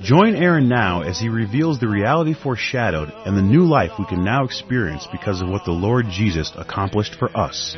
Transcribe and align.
Join 0.00 0.36
Aaron 0.36 0.68
now 0.68 1.02
as 1.02 1.18
he 1.18 1.28
reveals 1.28 1.80
the 1.80 1.88
reality 1.88 2.32
foreshadowed 2.32 3.12
and 3.26 3.36
the 3.36 3.42
new 3.42 3.64
life 3.64 3.90
we 3.98 4.06
can 4.06 4.24
now 4.24 4.44
experience 4.44 5.08
because 5.10 5.42
of 5.42 5.48
what 5.48 5.64
the 5.64 5.72
Lord 5.72 6.06
Jesus 6.08 6.52
accomplished 6.56 7.16
for 7.16 7.36
us. 7.36 7.74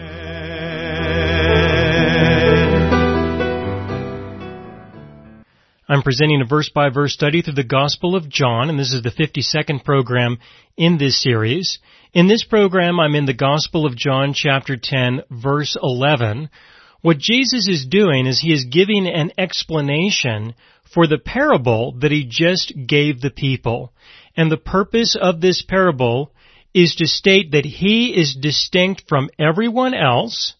I'm 5.89 6.03
presenting 6.03 6.43
a 6.43 6.45
verse 6.45 6.69
by 6.69 6.91
verse 6.91 7.15
study 7.15 7.41
through 7.41 7.55
the 7.55 7.65
Gospel 7.65 8.15
of 8.15 8.29
John, 8.29 8.69
and 8.69 8.79
this 8.79 8.93
is 8.93 9.03
the 9.03 9.11
52nd 9.11 9.83
program 9.83 10.39
in 10.77 10.99
this 10.99 11.21
series. 11.21 11.79
In 12.13 12.29
this 12.29 12.45
program, 12.45 13.01
I'm 13.01 13.15
in 13.15 13.25
the 13.25 13.35
Gospel 13.35 13.87
of 13.87 13.97
John 13.97 14.35
chapter 14.35 14.77
10 14.77 15.23
verse 15.31 15.77
11. 15.83 16.51
What 17.03 17.19
Jesus 17.19 17.69
is 17.69 17.87
doing 17.87 18.27
is 18.27 18.41
he 18.41 18.53
is 18.53 18.65
giving 18.65 19.07
an 19.07 19.33
explanation 19.39 20.55
for 20.93 21.07
the 21.07 21.19
parable 21.19 21.93
that 22.01 22.11
he 22.11 22.27
just 22.29 22.73
gave 22.87 23.21
the 23.21 23.31
people. 23.31 23.93
And 24.37 24.51
the 24.51 24.57
purpose 24.57 25.17
of 25.21 25.41
this 25.41 25.63
parable 25.63 26.33
is 26.75 26.97
to 26.97 27.07
state 27.07 27.53
that 27.53 27.65
he 27.65 28.09
is 28.09 28.35
distinct 28.35 29.05
from 29.09 29.31
everyone 29.39 29.95
else 29.95 30.55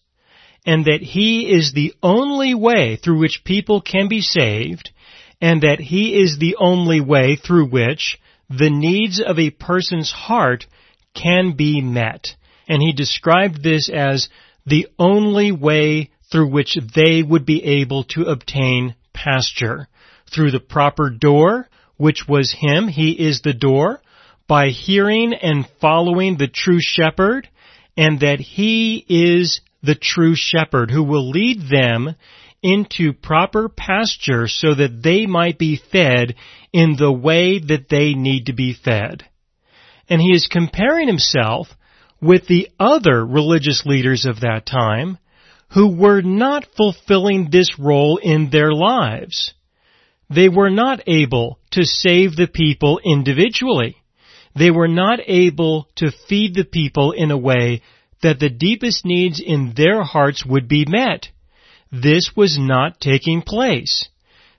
and 0.65 0.85
that 0.85 1.01
he 1.01 1.49
is 1.51 1.73
the 1.73 1.93
only 2.03 2.53
way 2.53 2.95
through 2.95 3.19
which 3.19 3.43
people 3.43 3.81
can 3.81 4.07
be 4.07 4.21
saved 4.21 4.91
and 5.41 5.61
that 5.61 5.79
He 5.79 6.21
is 6.21 6.37
the 6.37 6.55
only 6.59 7.01
way 7.01 7.35
through 7.35 7.67
which 7.67 8.19
the 8.49 8.69
needs 8.69 9.19
of 9.19 9.39
a 9.39 9.49
person's 9.49 10.11
heart 10.11 10.67
can 11.15 11.55
be 11.57 11.81
met. 11.81 12.35
And 12.67 12.81
He 12.81 12.93
described 12.93 13.63
this 13.63 13.89
as 13.89 14.29
the 14.65 14.87
only 14.99 15.51
way 15.51 16.11
through 16.31 16.47
which 16.47 16.77
they 16.95 17.21
would 17.21 17.45
be 17.45 17.63
able 17.63 18.03
to 18.05 18.23
obtain 18.23 18.95
pasture. 19.13 19.87
Through 20.33 20.51
the 20.51 20.59
proper 20.59 21.09
door, 21.09 21.69
which 21.97 22.27
was 22.27 22.55
Him, 22.57 22.87
He 22.87 23.11
is 23.11 23.41
the 23.41 23.53
door, 23.53 24.01
by 24.47 24.69
hearing 24.69 25.33
and 25.33 25.67
following 25.79 26.37
the 26.37 26.47
true 26.47 26.79
shepherd, 26.81 27.49
and 27.97 28.21
that 28.21 28.39
He 28.39 29.05
is 29.07 29.61
the 29.83 29.95
true 29.95 30.35
shepherd 30.35 30.91
who 30.91 31.03
will 31.03 31.29
lead 31.29 31.69
them 31.69 32.15
into 32.63 33.13
proper 33.13 33.69
pasture 33.69 34.47
so 34.47 34.75
that 34.75 35.01
they 35.03 35.25
might 35.25 35.57
be 35.57 35.81
fed 35.91 36.35
in 36.71 36.95
the 36.95 37.11
way 37.11 37.59
that 37.59 37.89
they 37.89 38.13
need 38.13 38.45
to 38.45 38.53
be 38.53 38.73
fed. 38.73 39.23
And 40.07 40.21
he 40.21 40.33
is 40.33 40.47
comparing 40.47 41.07
himself 41.07 41.67
with 42.21 42.47
the 42.47 42.69
other 42.79 43.25
religious 43.25 43.83
leaders 43.85 44.25
of 44.25 44.41
that 44.41 44.65
time 44.65 45.17
who 45.73 45.95
were 45.95 46.21
not 46.21 46.65
fulfilling 46.75 47.49
this 47.49 47.79
role 47.79 48.17
in 48.17 48.49
their 48.49 48.73
lives. 48.73 49.53
They 50.29 50.49
were 50.49 50.69
not 50.69 51.01
able 51.07 51.59
to 51.71 51.83
save 51.83 52.35
the 52.35 52.47
people 52.47 52.99
individually. 53.03 53.95
They 54.55 54.71
were 54.71 54.87
not 54.87 55.19
able 55.25 55.87
to 55.95 56.11
feed 56.27 56.55
the 56.55 56.65
people 56.65 57.11
in 57.11 57.31
a 57.31 57.37
way 57.37 57.81
that 58.21 58.39
the 58.39 58.49
deepest 58.49 59.05
needs 59.05 59.41
in 59.45 59.73
their 59.75 60.03
hearts 60.03 60.45
would 60.45 60.67
be 60.67 60.85
met. 60.85 61.29
This 61.91 62.31
was 62.35 62.57
not 62.59 62.99
taking 62.99 63.41
place. 63.41 64.07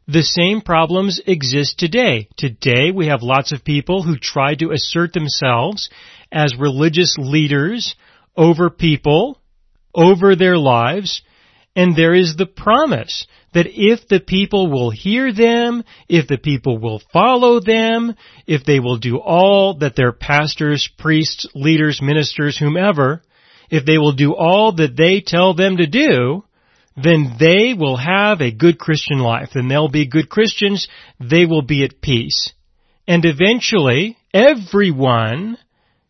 The 0.09 0.23
same 0.23 0.63
problems 0.63 1.21
exist 1.27 1.79
today. 1.79 2.29
Today 2.37 2.91
we 2.91 3.07
have 3.07 3.23
lots 3.23 3.53
of 3.53 3.65
people 3.65 4.03
who 4.03 4.17
try 4.19 4.55
to 4.57 4.73
assert 4.73 5.13
themselves 5.13 5.89
as 6.31 6.57
religious 6.59 7.17
leaders 7.19 7.95
over 8.37 8.69
people, 8.69 9.39
over 9.95 10.37
their 10.37 10.59
lives, 10.59 11.23
and 11.75 11.97
there 11.97 12.15
is 12.15 12.37
the 12.37 12.47
promise 12.47 13.27
that 13.55 13.67
if 13.69 14.09
the 14.09 14.21
people 14.21 14.71
will 14.71 14.91
hear 14.91 15.33
them, 15.33 15.85
if 16.09 16.27
the 16.27 16.39
people 16.39 16.79
will 16.79 17.01
follow 17.13 17.61
them, 17.61 18.15
if 18.47 18.65
they 18.65 18.81
will 18.81 18.99
do 18.99 19.19
all 19.19 19.79
that 19.79 19.97
their 19.97 20.13
pastors, 20.13 20.89
priests, 20.99 21.47
leaders, 21.55 22.01
ministers, 22.03 22.59
whomever, 22.59 23.23
if 23.71 23.85
they 23.85 23.99
will 23.99 24.13
do 24.13 24.35
all 24.35 24.73
that 24.73 24.97
they 24.97 25.21
tell 25.21 25.55
them 25.55 25.79
to 25.79 25.87
do, 25.87 26.45
then 26.97 27.37
they 27.39 27.73
will 27.73 27.97
have 27.97 28.41
a 28.41 28.53
good 28.53 28.79
Christian 28.79 29.19
life. 29.19 29.51
Then 29.55 29.69
they'll 29.69 29.89
be 29.89 30.07
good 30.07 30.29
Christians. 30.29 30.89
They 31.19 31.47
will 31.47 31.63
be 31.63 31.85
at 31.85 32.03
peace. 32.03 32.53
And 33.09 33.25
eventually, 33.25 34.19
everyone 34.33 35.57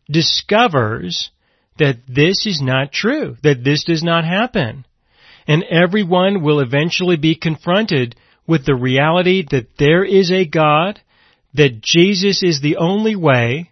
discovers 0.09 1.31
that 1.79 1.97
this 2.07 2.45
is 2.45 2.61
not 2.61 2.91
true, 2.91 3.35
that 3.43 3.63
this 3.63 3.83
does 3.83 4.03
not 4.03 4.25
happen. 4.25 4.85
And 5.47 5.63
everyone 5.63 6.43
will 6.43 6.59
eventually 6.59 7.17
be 7.17 7.35
confronted 7.35 8.15
with 8.47 8.65
the 8.65 8.75
reality 8.75 9.45
that 9.51 9.77
there 9.77 10.03
is 10.03 10.31
a 10.31 10.45
God, 10.45 11.01
that 11.53 11.81
Jesus 11.81 12.43
is 12.43 12.61
the 12.61 12.77
only 12.77 13.15
way, 13.15 13.71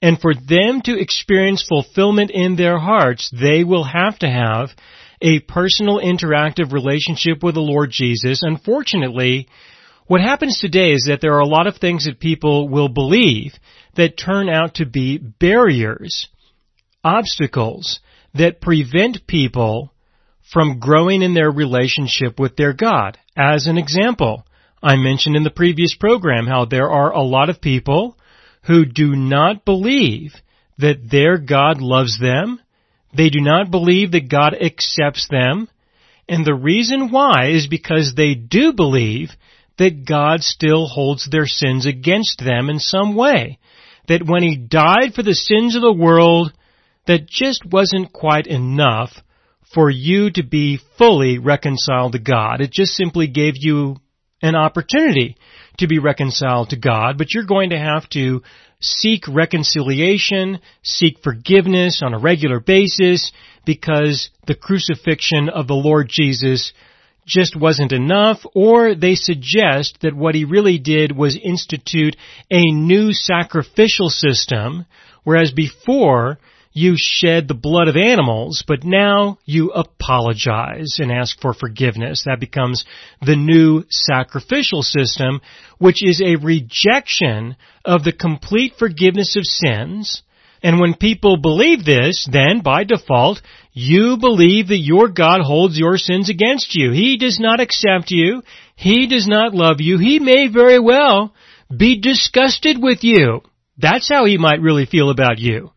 and 0.00 0.20
for 0.20 0.34
them 0.34 0.80
to 0.82 1.00
experience 1.00 1.64
fulfillment 1.66 2.30
in 2.32 2.56
their 2.56 2.78
hearts, 2.78 3.30
they 3.30 3.62
will 3.62 3.84
have 3.84 4.18
to 4.18 4.28
have 4.28 4.70
a 5.20 5.38
personal 5.38 6.00
interactive 6.00 6.72
relationship 6.72 7.42
with 7.42 7.54
the 7.54 7.60
Lord 7.60 7.90
Jesus. 7.92 8.42
Unfortunately, 8.42 9.48
what 10.08 10.20
happens 10.20 10.58
today 10.58 10.90
is 10.90 11.06
that 11.08 11.20
there 11.20 11.34
are 11.34 11.40
a 11.40 11.46
lot 11.46 11.68
of 11.68 11.76
things 11.76 12.06
that 12.06 12.18
people 12.18 12.68
will 12.68 12.88
believe 12.88 13.52
that 13.94 14.18
turn 14.18 14.48
out 14.48 14.74
to 14.74 14.86
be 14.86 15.18
barriers, 15.18 16.28
obstacles 17.04 18.00
that 18.34 18.60
prevent 18.60 19.26
people 19.26 19.92
from 20.52 20.80
growing 20.80 21.22
in 21.22 21.34
their 21.34 21.50
relationship 21.50 22.38
with 22.38 22.56
their 22.56 22.72
God. 22.72 23.18
As 23.36 23.66
an 23.66 23.78
example, 23.78 24.46
I 24.82 24.96
mentioned 24.96 25.36
in 25.36 25.44
the 25.44 25.50
previous 25.50 25.94
program 25.94 26.46
how 26.46 26.64
there 26.64 26.90
are 26.90 27.12
a 27.12 27.22
lot 27.22 27.48
of 27.48 27.60
people 27.60 28.16
who 28.66 28.84
do 28.84 29.14
not 29.16 29.64
believe 29.64 30.34
that 30.78 31.10
their 31.10 31.38
God 31.38 31.80
loves 31.80 32.18
them 32.18 32.60
they 33.14 33.28
do 33.28 33.40
not 33.40 33.70
believe 33.70 34.12
that 34.12 34.30
God 34.30 34.54
accepts 34.54 35.28
them. 35.28 35.68
And 36.28 36.44
the 36.44 36.54
reason 36.54 37.10
why 37.10 37.48
is 37.48 37.66
because 37.66 38.14
they 38.14 38.34
do 38.34 38.72
believe 38.72 39.30
that 39.78 40.06
God 40.06 40.42
still 40.42 40.86
holds 40.86 41.28
their 41.28 41.46
sins 41.46 41.86
against 41.86 42.38
them 42.38 42.70
in 42.70 42.78
some 42.78 43.14
way. 43.14 43.58
That 44.08 44.24
when 44.24 44.42
He 44.42 44.56
died 44.56 45.14
for 45.14 45.22
the 45.22 45.34
sins 45.34 45.76
of 45.76 45.82
the 45.82 45.92
world, 45.92 46.52
that 47.06 47.26
just 47.26 47.64
wasn't 47.64 48.12
quite 48.12 48.46
enough 48.46 49.10
for 49.74 49.90
you 49.90 50.30
to 50.30 50.42
be 50.42 50.78
fully 50.98 51.38
reconciled 51.38 52.12
to 52.12 52.18
God. 52.18 52.60
It 52.60 52.70
just 52.70 52.92
simply 52.92 53.26
gave 53.26 53.54
you 53.56 53.96
an 54.42 54.54
opportunity 54.54 55.36
to 55.78 55.86
be 55.86 55.98
reconciled 55.98 56.70
to 56.70 56.76
God, 56.76 57.16
but 57.16 57.32
you're 57.32 57.46
going 57.46 57.70
to 57.70 57.78
have 57.78 58.08
to 58.10 58.42
seek 58.80 59.26
reconciliation, 59.28 60.60
seek 60.82 61.18
forgiveness 61.22 62.02
on 62.04 62.12
a 62.12 62.18
regular 62.18 62.60
basis 62.60 63.32
because 63.64 64.30
the 64.46 64.56
crucifixion 64.56 65.48
of 65.48 65.68
the 65.68 65.74
Lord 65.74 66.08
Jesus 66.08 66.72
just 67.24 67.56
wasn't 67.58 67.92
enough, 67.92 68.38
or 68.52 68.96
they 68.96 69.14
suggest 69.14 69.98
that 70.02 70.14
what 70.14 70.34
he 70.34 70.44
really 70.44 70.78
did 70.78 71.16
was 71.16 71.38
institute 71.40 72.16
a 72.50 72.72
new 72.72 73.12
sacrificial 73.12 74.08
system, 74.08 74.84
whereas 75.22 75.52
before 75.52 76.38
you 76.72 76.94
shed 76.96 77.48
the 77.48 77.54
blood 77.54 77.88
of 77.88 77.96
animals, 77.96 78.64
but 78.66 78.84
now 78.84 79.38
you 79.44 79.70
apologize 79.70 80.98
and 80.98 81.12
ask 81.12 81.38
for 81.40 81.52
forgiveness. 81.52 82.24
That 82.24 82.40
becomes 82.40 82.84
the 83.20 83.36
new 83.36 83.84
sacrificial 83.90 84.82
system, 84.82 85.40
which 85.78 86.02
is 86.02 86.22
a 86.22 86.36
rejection 86.36 87.56
of 87.84 88.04
the 88.04 88.12
complete 88.12 88.74
forgiveness 88.78 89.36
of 89.36 89.44
sins. 89.44 90.22
And 90.62 90.80
when 90.80 90.94
people 90.94 91.36
believe 91.36 91.84
this, 91.84 92.26
then 92.30 92.60
by 92.60 92.84
default, 92.84 93.42
you 93.72 94.16
believe 94.18 94.68
that 94.68 94.78
your 94.78 95.08
God 95.08 95.40
holds 95.42 95.78
your 95.78 95.98
sins 95.98 96.30
against 96.30 96.74
you. 96.74 96.92
He 96.92 97.18
does 97.18 97.38
not 97.40 97.60
accept 97.60 98.10
you. 98.10 98.42
He 98.76 99.06
does 99.06 99.26
not 99.26 99.54
love 99.54 99.80
you. 99.80 99.98
He 99.98 100.20
may 100.20 100.48
very 100.48 100.78
well 100.78 101.34
be 101.74 102.00
disgusted 102.00 102.76
with 102.80 103.02
you. 103.02 103.40
That's 103.76 104.08
how 104.08 104.24
he 104.24 104.38
might 104.38 104.60
really 104.60 104.86
feel 104.86 105.10
about 105.10 105.38
you. 105.38 105.72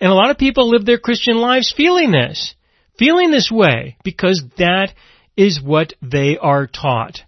And 0.00 0.10
a 0.10 0.14
lot 0.14 0.30
of 0.30 0.38
people 0.38 0.70
live 0.70 0.84
their 0.84 0.98
Christian 0.98 1.36
lives 1.36 1.72
feeling 1.74 2.10
this, 2.10 2.54
feeling 2.98 3.30
this 3.30 3.50
way, 3.50 3.96
because 4.04 4.42
that 4.58 4.92
is 5.36 5.60
what 5.60 5.94
they 6.02 6.36
are 6.38 6.66
taught. 6.66 7.22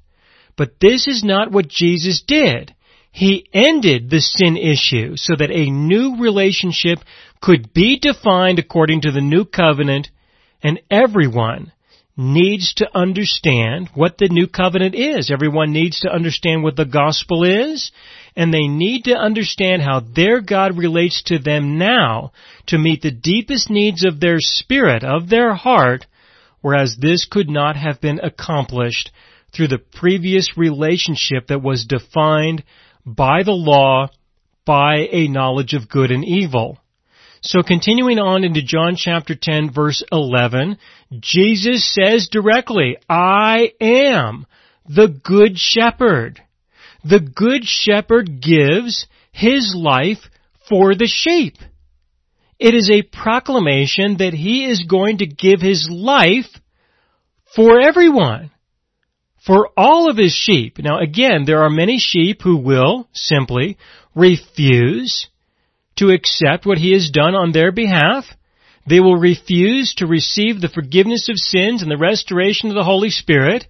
But 0.57 0.81
this 0.81 1.07
is 1.09 1.23
not 1.25 1.53
what 1.53 1.69
Jesus 1.69 2.23
did. 2.27 2.75
He 3.11 3.49
ended 3.53 4.11
the 4.11 4.21
sin 4.21 4.57
issue 4.57 5.17
so 5.17 5.35
that 5.37 5.51
a 5.51 5.71
new 5.71 6.21
relationship 6.21 6.99
could 7.41 7.73
be 7.73 7.99
defined 7.99 8.59
according 8.59 9.03
to 9.03 9.13
the 9.13 9.21
new 9.21 9.45
covenant 9.45 10.11
and 10.63 10.81
everyone 10.91 11.73
needs 12.21 12.75
to 12.75 12.89
understand 12.99 13.89
what 13.95 14.19
the 14.19 14.29
new 14.29 14.49
covenant 14.49 14.97
is. 14.97 15.31
Everyone 15.31 15.73
needs 15.73 16.01
to 16.01 16.13
understand 16.13 16.65
what 16.65 16.75
the 16.75 16.85
gospel 16.85 17.45
is, 17.45 17.93
and 18.35 18.53
they 18.53 18.67
need 18.67 19.05
to 19.05 19.15
understand 19.15 19.83
how 19.83 20.01
their 20.01 20.41
God 20.41 20.77
relates 20.77 21.23
to 21.27 21.39
them 21.39 21.79
now 21.79 22.33
to 22.67 22.77
meet 22.77 23.03
the 23.03 23.13
deepest 23.13 23.71
needs 23.71 24.05
of 24.05 24.19
their 24.19 24.39
spirit, 24.41 25.05
of 25.05 25.29
their 25.29 25.55
heart, 25.55 26.07
whereas 26.61 26.97
this 27.01 27.25
could 27.25 27.49
not 27.49 27.77
have 27.77 28.01
been 28.01 28.19
accomplished 28.21 29.13
through 29.55 29.69
the 29.69 29.79
previous 29.79 30.59
relationship 30.59 31.47
that 31.47 31.63
was 31.63 31.87
defined 31.87 32.65
by 33.07 33.45
the 33.45 33.53
law, 33.53 34.09
by 34.67 35.07
a 35.13 35.29
knowledge 35.29 35.73
of 35.73 35.89
good 35.89 36.11
and 36.11 36.25
evil. 36.25 36.79
So 37.41 37.63
continuing 37.63 38.19
on 38.19 38.45
into 38.45 38.63
John 38.63 38.97
chapter 38.97 39.35
10 39.35 39.73
verse 39.73 40.03
11, 40.11 40.79
Jesus 41.21 41.95
says 41.95 42.29
directly, 42.31 42.97
I 43.09 43.73
am 43.81 44.47
the 44.89 45.09
good 45.09 45.59
shepherd. 45.59 46.41
The 47.05 47.21
good 47.21 47.65
shepherd 47.65 48.41
gives 48.41 49.07
his 49.31 49.75
life 49.75 50.19
for 50.69 50.95
the 50.95 51.07
sheep. 51.07 51.57
It 52.59 52.75
is 52.75 52.91
a 52.91 53.03
proclamation 53.03 54.17
that 54.19 54.35
he 54.35 54.65
is 54.65 54.85
going 54.85 55.19
to 55.19 55.27
give 55.27 55.61
his 55.61 55.89
life 55.89 56.51
for 57.55 57.81
everyone. 57.81 58.51
For 59.47 59.71
all 59.77 60.11
of 60.11 60.17
his 60.17 60.33
sheep. 60.33 60.79
Now 60.79 60.99
again, 60.99 61.45
there 61.47 61.63
are 61.63 61.71
many 61.71 61.99
sheep 61.99 62.43
who 62.43 62.57
will 62.57 63.09
simply 63.15 63.79
refuse 64.15 65.29
to 65.99 66.11
accept 66.11 66.67
what 66.67 66.79
he 66.79 66.93
has 66.93 67.11
done 67.11 67.35
on 67.35 67.53
their 67.53 67.73
behalf. 67.73 68.25
They 68.89 69.01
will 69.01 69.17
refuse 69.17 69.95
to 69.97 70.07
receive 70.07 70.61
the 70.61 70.69
forgiveness 70.69 71.29
of 71.29 71.37
sins 71.37 71.83
and 71.83 71.91
the 71.91 71.99
restoration 71.99 72.71
of 72.71 72.75
the 72.75 72.85
Holy 72.85 73.11
Spirit. 73.11 73.67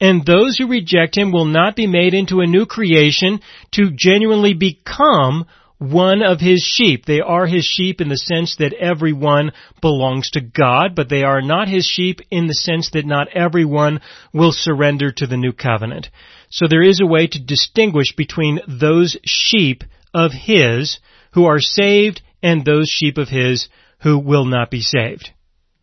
And 0.00 0.24
those 0.24 0.56
who 0.56 0.68
reject 0.68 1.16
him 1.16 1.32
will 1.32 1.46
not 1.46 1.74
be 1.74 1.86
made 1.86 2.14
into 2.14 2.40
a 2.40 2.46
new 2.46 2.66
creation 2.66 3.40
to 3.72 3.90
genuinely 3.90 4.54
become 4.54 5.46
one 5.78 6.22
of 6.22 6.40
his 6.40 6.62
sheep. 6.62 7.04
They 7.04 7.20
are 7.20 7.46
his 7.46 7.64
sheep 7.64 8.00
in 8.00 8.08
the 8.08 8.16
sense 8.16 8.56
that 8.56 8.74
everyone 8.74 9.52
belongs 9.80 10.30
to 10.30 10.40
God, 10.40 10.94
but 10.94 11.08
they 11.08 11.22
are 11.22 11.42
not 11.42 11.68
his 11.68 11.86
sheep 11.86 12.20
in 12.30 12.46
the 12.46 12.54
sense 12.54 12.90
that 12.90 13.06
not 13.06 13.28
everyone 13.34 14.00
will 14.32 14.52
surrender 14.52 15.12
to 15.12 15.26
the 15.26 15.36
new 15.36 15.52
covenant. 15.52 16.08
So 16.50 16.66
there 16.68 16.82
is 16.82 17.00
a 17.00 17.06
way 17.06 17.26
to 17.26 17.44
distinguish 17.44 18.14
between 18.16 18.60
those 18.68 19.16
sheep 19.24 19.84
of 20.14 20.32
his 20.32 20.98
who 21.36 21.44
are 21.44 21.60
saved 21.60 22.22
and 22.42 22.64
those 22.64 22.88
sheep 22.88 23.18
of 23.18 23.28
his 23.28 23.68
who 24.02 24.18
will 24.18 24.46
not 24.46 24.70
be 24.70 24.80
saved. 24.80 25.30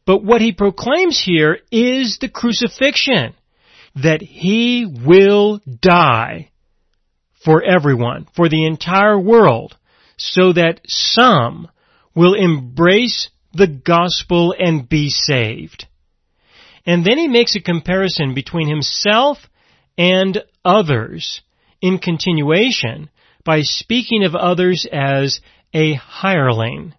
But 0.04 0.24
what 0.24 0.42
he 0.42 0.52
proclaims 0.52 1.22
here 1.24 1.60
is 1.72 2.18
the 2.20 2.28
crucifixion. 2.28 3.36
That 4.02 4.24
he 4.24 4.88
will 4.88 5.62
die 5.80 6.50
for 7.46 7.64
everyone, 7.64 8.26
for 8.36 8.50
the 8.50 8.66
entire 8.66 9.20
world, 9.20 9.78
so 10.18 10.54
that 10.54 10.82
some 10.88 11.68
will 12.16 12.34
embrace 12.34 13.30
the 13.54 13.68
gospel 13.68 14.56
and 14.58 14.90
be 14.90 15.12
saved. 15.12 15.86
And 16.84 17.06
then 17.06 17.20
he 17.20 17.28
makes 17.28 17.56
a 17.56 17.62
comparison 17.62 18.34
between 18.34 18.68
himself 18.68 19.38
and 20.00 20.44
others 20.66 21.42
in 21.80 22.00
continuation 22.00 23.10
by 23.46 23.62
speaking 23.62 24.24
of 24.24 24.36
others 24.36 24.88
as 24.92 25.42
a 25.74 25.94
hireling. 25.94 26.94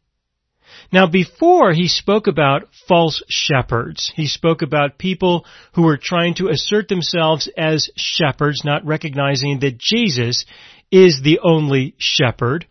Now 0.92 1.06
before 1.06 1.72
he 1.72 1.88
spoke 1.88 2.26
about 2.26 2.68
false 2.86 3.22
shepherds. 3.28 4.12
He 4.14 4.26
spoke 4.26 4.62
about 4.62 4.98
people 4.98 5.44
who 5.74 5.82
were 5.82 5.98
trying 6.00 6.34
to 6.36 6.48
assert 6.48 6.88
themselves 6.88 7.48
as 7.56 7.90
shepherds, 7.96 8.62
not 8.64 8.86
recognizing 8.86 9.60
that 9.60 9.78
Jesus 9.78 10.44
is 10.90 11.20
the 11.22 11.40
only 11.42 11.94
shepherd. 11.98 12.66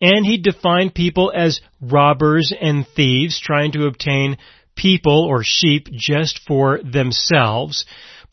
And 0.00 0.24
he 0.24 0.38
defined 0.38 0.94
people 0.94 1.32
as 1.34 1.60
robbers 1.80 2.52
and 2.58 2.86
thieves 2.96 3.40
trying 3.40 3.72
to 3.72 3.86
obtain 3.86 4.38
people 4.74 5.24
or 5.24 5.42
sheep 5.44 5.88
just 5.92 6.40
for 6.46 6.80
themselves. 6.82 7.84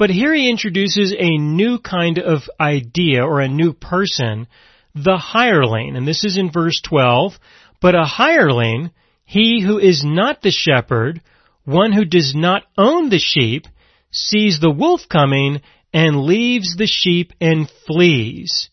But 0.02 0.10
here 0.10 0.34
he 0.34 0.50
introduces 0.50 1.14
a 1.16 1.38
new 1.38 1.78
kind 1.78 2.18
of 2.18 2.50
idea 2.60 3.24
or 3.24 3.40
a 3.40 3.48
new 3.48 3.72
person, 3.72 4.48
the 4.96 5.18
hireling. 5.18 5.96
And 5.96 6.08
this 6.08 6.24
is 6.24 6.38
in 6.38 6.50
verse 6.52 6.82
12. 6.82 7.38
But 7.80 7.94
a 7.94 8.04
hireling, 8.04 8.90
he 9.26 9.62
who 9.62 9.78
is 9.78 10.04
not 10.04 10.42
the 10.42 10.50
shepherd, 10.50 11.22
one 11.66 11.92
who 11.92 12.04
does 12.04 12.34
not 12.34 12.64
own 12.80 13.10
the 13.10 13.20
sheep, 13.20 13.68
sees 14.10 14.60
the 14.60 14.72
wolf 14.72 15.02
coming 15.08 15.62
and 15.94 16.24
leaves 16.24 16.78
the 16.78 16.88
sheep 16.88 17.34
and 17.40 17.70
flees. 17.86 18.72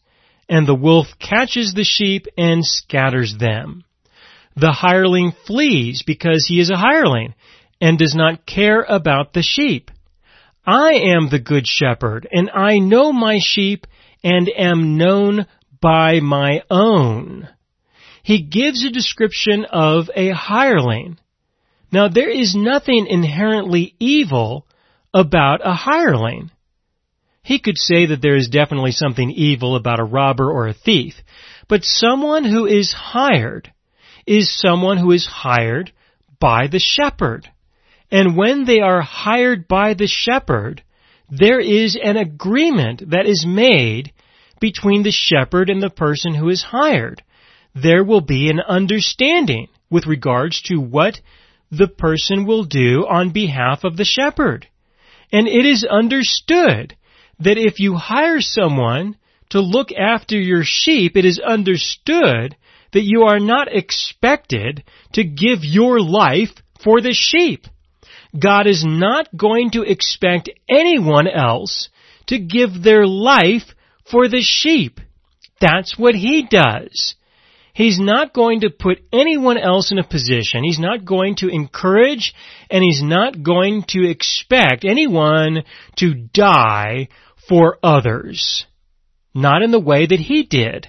And 0.49 0.67
the 0.67 0.75
wolf 0.75 1.09
catches 1.19 1.75
the 1.75 1.85
sheep 1.85 2.27
and 2.39 2.65
scatters 2.65 3.37
them. 3.37 3.85
The 4.57 4.73
hireling 4.73 5.33
flees 5.47 6.03
because 6.07 6.47
he 6.49 6.59
is 6.59 6.71
a 6.71 6.79
hireling 6.79 7.35
and 7.83 7.99
does 7.99 8.15
not 8.15 8.47
care 8.47 8.81
about 8.81 9.35
the 9.35 9.43
sheep. 9.43 9.91
I 10.69 10.97
am 11.15 11.31
the 11.31 11.39
good 11.39 11.67
shepherd, 11.67 12.29
and 12.31 12.51
I 12.51 12.79
know 12.79 13.11
my 13.11 13.39
sheep 13.41 13.87
and 14.23 14.51
am 14.55 14.99
known 14.99 15.47
by 15.81 16.21
my 16.21 16.61
own. 16.71 17.49
He 18.23 18.43
gives 18.43 18.85
a 18.85 18.91
description 18.91 19.65
of 19.65 20.11
a 20.15 20.29
hireling. 20.29 21.17
Now 21.91 22.09
there 22.09 22.29
is 22.29 22.55
nothing 22.55 23.07
inherently 23.07 23.95
evil 23.99 24.67
about 25.15 25.63
a 25.65 25.73
hireling. 25.73 26.51
He 27.43 27.61
could 27.61 27.79
say 27.79 28.05
that 28.05 28.21
there 28.21 28.37
is 28.37 28.49
definitely 28.49 28.93
something 28.93 29.31
evil 29.31 29.75
about 29.75 30.01
a 30.01 30.05
robber 30.05 30.51
or 30.51 30.69
a 30.69 30.75
thief, 30.75 31.15
but 31.67 31.83
someone 31.83 32.45
who 32.45 32.67
is 32.67 32.93
hired 32.93 33.73
is 34.27 34.55
someone 34.55 34.99
who 34.99 35.13
is 35.13 35.25
hired 35.25 35.93
by 36.39 36.67
the 36.67 36.79
shepherd. 36.79 37.49
And 38.11 38.37
when 38.37 38.65
they 38.65 38.81
are 38.81 39.03
hired 39.03 39.69
by 39.69 39.95
the 39.95 40.07
shepherd, 40.07 40.83
there 41.31 41.61
is 41.61 41.99
an 42.03 42.17
agreement 42.17 43.11
that 43.11 43.27
is 43.27 43.45
made 43.47 44.13
between 44.61 45.03
the 45.03 45.13
shepherd 45.13 45.69
and 45.69 45.83
the 45.83 45.91
person 45.91 46.35
who 46.35 46.49
is 46.49 46.63
hired. 46.63 47.23
There 47.75 48.03
will 48.03 48.23
be 48.23 48.49
an 48.49 48.61
understanding 48.61 49.69
with 49.91 50.07
regards 50.07 50.63
to 50.63 50.81
what 50.81 51.21
the 51.71 51.89
person 51.89 52.47
will 52.47 52.65
do 52.65 53.07
on 53.07 53.31
behalf 53.31 53.85
of 53.85 53.97
the 53.97 54.05
shepherd. 54.05 54.67
And 55.31 55.47
it 55.47 55.67
is 55.67 55.85
understood 55.85 56.97
that 57.41 57.59
if 57.59 57.79
you 57.79 57.95
hire 57.95 58.41
someone 58.41 59.17
to 59.51 59.61
look 59.61 59.93
after 59.93 60.39
your 60.39 60.63
sheep, 60.65 61.17
it 61.17 61.25
is 61.25 61.39
understood 61.39 62.57
that 62.93 63.05
you 63.05 63.25
are 63.25 63.39
not 63.39 63.69
expected 63.71 64.83
to 65.13 65.25
give 65.25 65.63
your 65.63 66.01
life 66.01 66.55
for 66.83 67.01
the 67.01 67.13
sheep. 67.13 67.67
God 68.37 68.67
is 68.67 68.85
not 68.85 69.29
going 69.37 69.71
to 69.71 69.83
expect 69.83 70.51
anyone 70.69 71.29
else 71.29 71.89
to 72.27 72.39
give 72.39 72.83
their 72.83 73.07
life 73.07 73.75
for 74.11 74.29
the 74.29 74.43
sheep. 74.43 75.01
That's 75.61 75.99
what 75.99 76.15
He 76.15 76.47
does. 76.47 77.15
He's 77.79 78.01
not 78.01 78.35
going 78.35 78.63
to 78.63 78.71
put 78.71 79.05
anyone 79.13 79.57
else 79.57 79.93
in 79.93 79.99
a 79.99 80.07
position. 80.07 80.65
He's 80.65 80.81
not 80.81 81.05
going 81.05 81.37
to 81.37 81.49
encourage 81.49 82.35
and 82.69 82.83
he's 82.83 83.03
not 83.05 83.45
going 83.45 83.85
to 83.91 84.05
expect 84.05 84.85
anyone 84.85 85.63
to 85.99 86.13
die 86.13 87.07
for 87.49 87.79
others. 87.81 88.67
Not 89.33 89.63
in 89.63 89.71
the 89.71 89.79
way 89.79 90.07
that 90.07 90.19
he 90.19 90.43
did. 90.43 90.89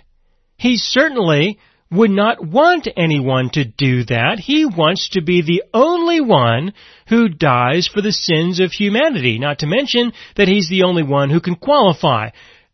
He 0.58 0.78
certainly 0.78 1.60
would 1.92 2.12
not 2.12 2.46
want 2.46 2.88
anyone 2.96 3.50
to 3.52 3.66
do 3.66 4.04
that. 4.06 4.40
He 4.40 4.66
wants 4.66 5.10
to 5.10 5.22
be 5.22 5.42
the 5.42 5.64
only 5.74 6.22
one 6.22 6.74
who 7.08 7.30
dies 7.30 7.88
for 7.88 8.02
the 8.02 8.12
sins 8.12 8.60
of 8.60 8.72
humanity, 8.72 9.40
not 9.40 9.60
to 9.60 9.68
mention 9.68 10.14
that 10.36 10.48
he's 10.48 10.70
the 10.70 10.84
only 10.84 11.04
one 11.04 11.30
who 11.30 11.42
can 11.42 11.56
qualify 11.56 12.30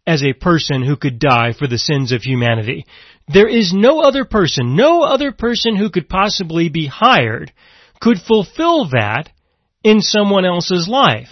as 0.06 0.24
a 0.24 0.34
person 0.34 0.84
who 0.84 0.98
could 0.98 1.18
die 1.18 1.54
for 1.58 1.68
the 1.68 1.78
sins 1.78 2.12
of 2.12 2.22
humanity. 2.22 2.86
There 3.28 3.48
is 3.48 3.74
no 3.74 4.02
other 4.02 4.26
person, 4.26 4.76
no 4.76 5.04
other 5.04 5.32
person 5.32 5.76
who 5.76 5.90
could 5.90 6.10
possibly 6.10 6.70
be 6.70 6.86
hired 6.86 7.52
could 8.00 8.20
fulfill 8.20 8.90
that 8.90 9.30
in 9.84 10.02
someone 10.02 10.46
else's 10.46 10.88
life. 10.88 11.30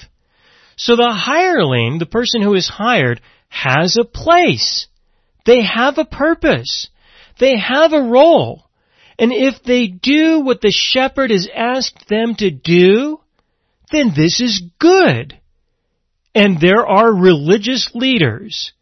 So 0.76 0.96
the 0.96 1.12
hireling, 1.12 2.00
the 2.00 2.06
person 2.06 2.42
who 2.42 2.56
is 2.56 2.68
hired, 2.68 3.22
has 3.50 3.98
a 3.98 4.06
place. 4.06 4.88
They 5.46 5.64
have 5.64 5.98
a 5.98 6.06
purpose. 6.06 6.90
They 7.40 7.58
have 7.58 7.94
a 7.94 8.02
role. 8.02 8.64
And 9.20 9.32
if 9.32 9.64
they 9.64 9.88
do 9.88 10.40
what 10.42 10.62
the 10.62 10.72
shepherd 10.72 11.32
has 11.32 11.48
asked 11.54 12.08
them 12.10 12.36
to 12.36 12.50
do, 12.50 13.20
then 13.92 14.12
this 14.16 14.42
is 14.42 14.64
good. 14.80 15.40
And 16.34 16.60
there 16.60 16.86
are 16.86 17.14
religious 17.14 17.92
leaders 17.94 18.74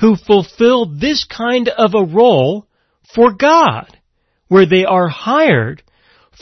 who 0.00 0.16
fulfill 0.16 0.86
this 0.86 1.24
kind 1.24 1.68
of 1.68 1.94
a 1.94 2.04
role 2.04 2.66
for 3.14 3.32
God. 3.32 3.98
where 4.48 4.66
they 4.66 4.84
are 4.84 5.08
hired 5.08 5.82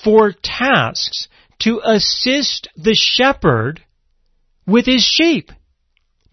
for 0.05 0.33
tasks 0.43 1.29
to 1.59 1.81
assist 1.85 2.69
the 2.77 2.95
shepherd 2.95 3.81
with 4.67 4.87
his 4.87 5.03
sheep. 5.03 5.51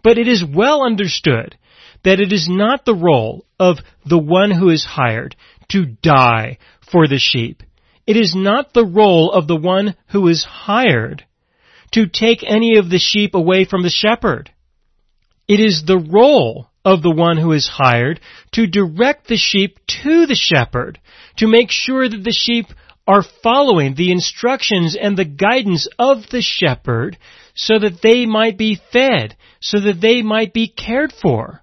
But 0.02 0.18
it 0.18 0.28
is 0.28 0.44
well 0.44 0.82
understood 0.84 1.56
that 2.04 2.20
it 2.20 2.32
is 2.32 2.48
not 2.48 2.84
the 2.84 2.94
role 2.94 3.44
of 3.58 3.78
the 4.04 4.18
one 4.18 4.50
who 4.50 4.70
is 4.70 4.84
hired 4.84 5.36
to 5.68 5.84
die 5.84 6.58
for 6.90 7.06
the 7.06 7.18
sheep. 7.18 7.62
It 8.06 8.16
is 8.16 8.34
not 8.34 8.72
the 8.72 8.86
role 8.86 9.30
of 9.32 9.46
the 9.46 9.56
one 9.56 9.94
who 10.08 10.26
is 10.28 10.44
hired 10.44 11.24
to 11.92 12.06
take 12.06 12.42
any 12.42 12.78
of 12.78 12.90
the 12.90 12.98
sheep 12.98 13.34
away 13.34 13.64
from 13.64 13.82
the 13.82 13.90
shepherd. 13.90 14.50
It 15.46 15.60
is 15.60 15.84
the 15.84 15.98
role 15.98 16.70
of 16.84 17.02
the 17.02 17.10
one 17.10 17.36
who 17.36 17.52
is 17.52 17.68
hired 17.68 18.20
to 18.52 18.66
direct 18.66 19.28
the 19.28 19.36
sheep 19.36 19.78
to 20.02 20.26
the 20.26 20.34
shepherd, 20.34 20.98
to 21.36 21.46
make 21.46 21.70
sure 21.70 22.08
that 22.08 22.24
the 22.24 22.32
sheep 22.32 22.66
are 23.06 23.24
following 23.42 23.94
the 23.94 24.12
instructions 24.12 24.96
and 25.00 25.16
the 25.16 25.24
guidance 25.24 25.88
of 25.98 26.28
the 26.30 26.40
shepherd 26.40 27.18
so 27.54 27.78
that 27.78 28.00
they 28.02 28.26
might 28.26 28.56
be 28.56 28.80
fed, 28.92 29.36
so 29.60 29.80
that 29.80 30.00
they 30.00 30.22
might 30.22 30.52
be 30.52 30.68
cared 30.68 31.12
for. 31.12 31.60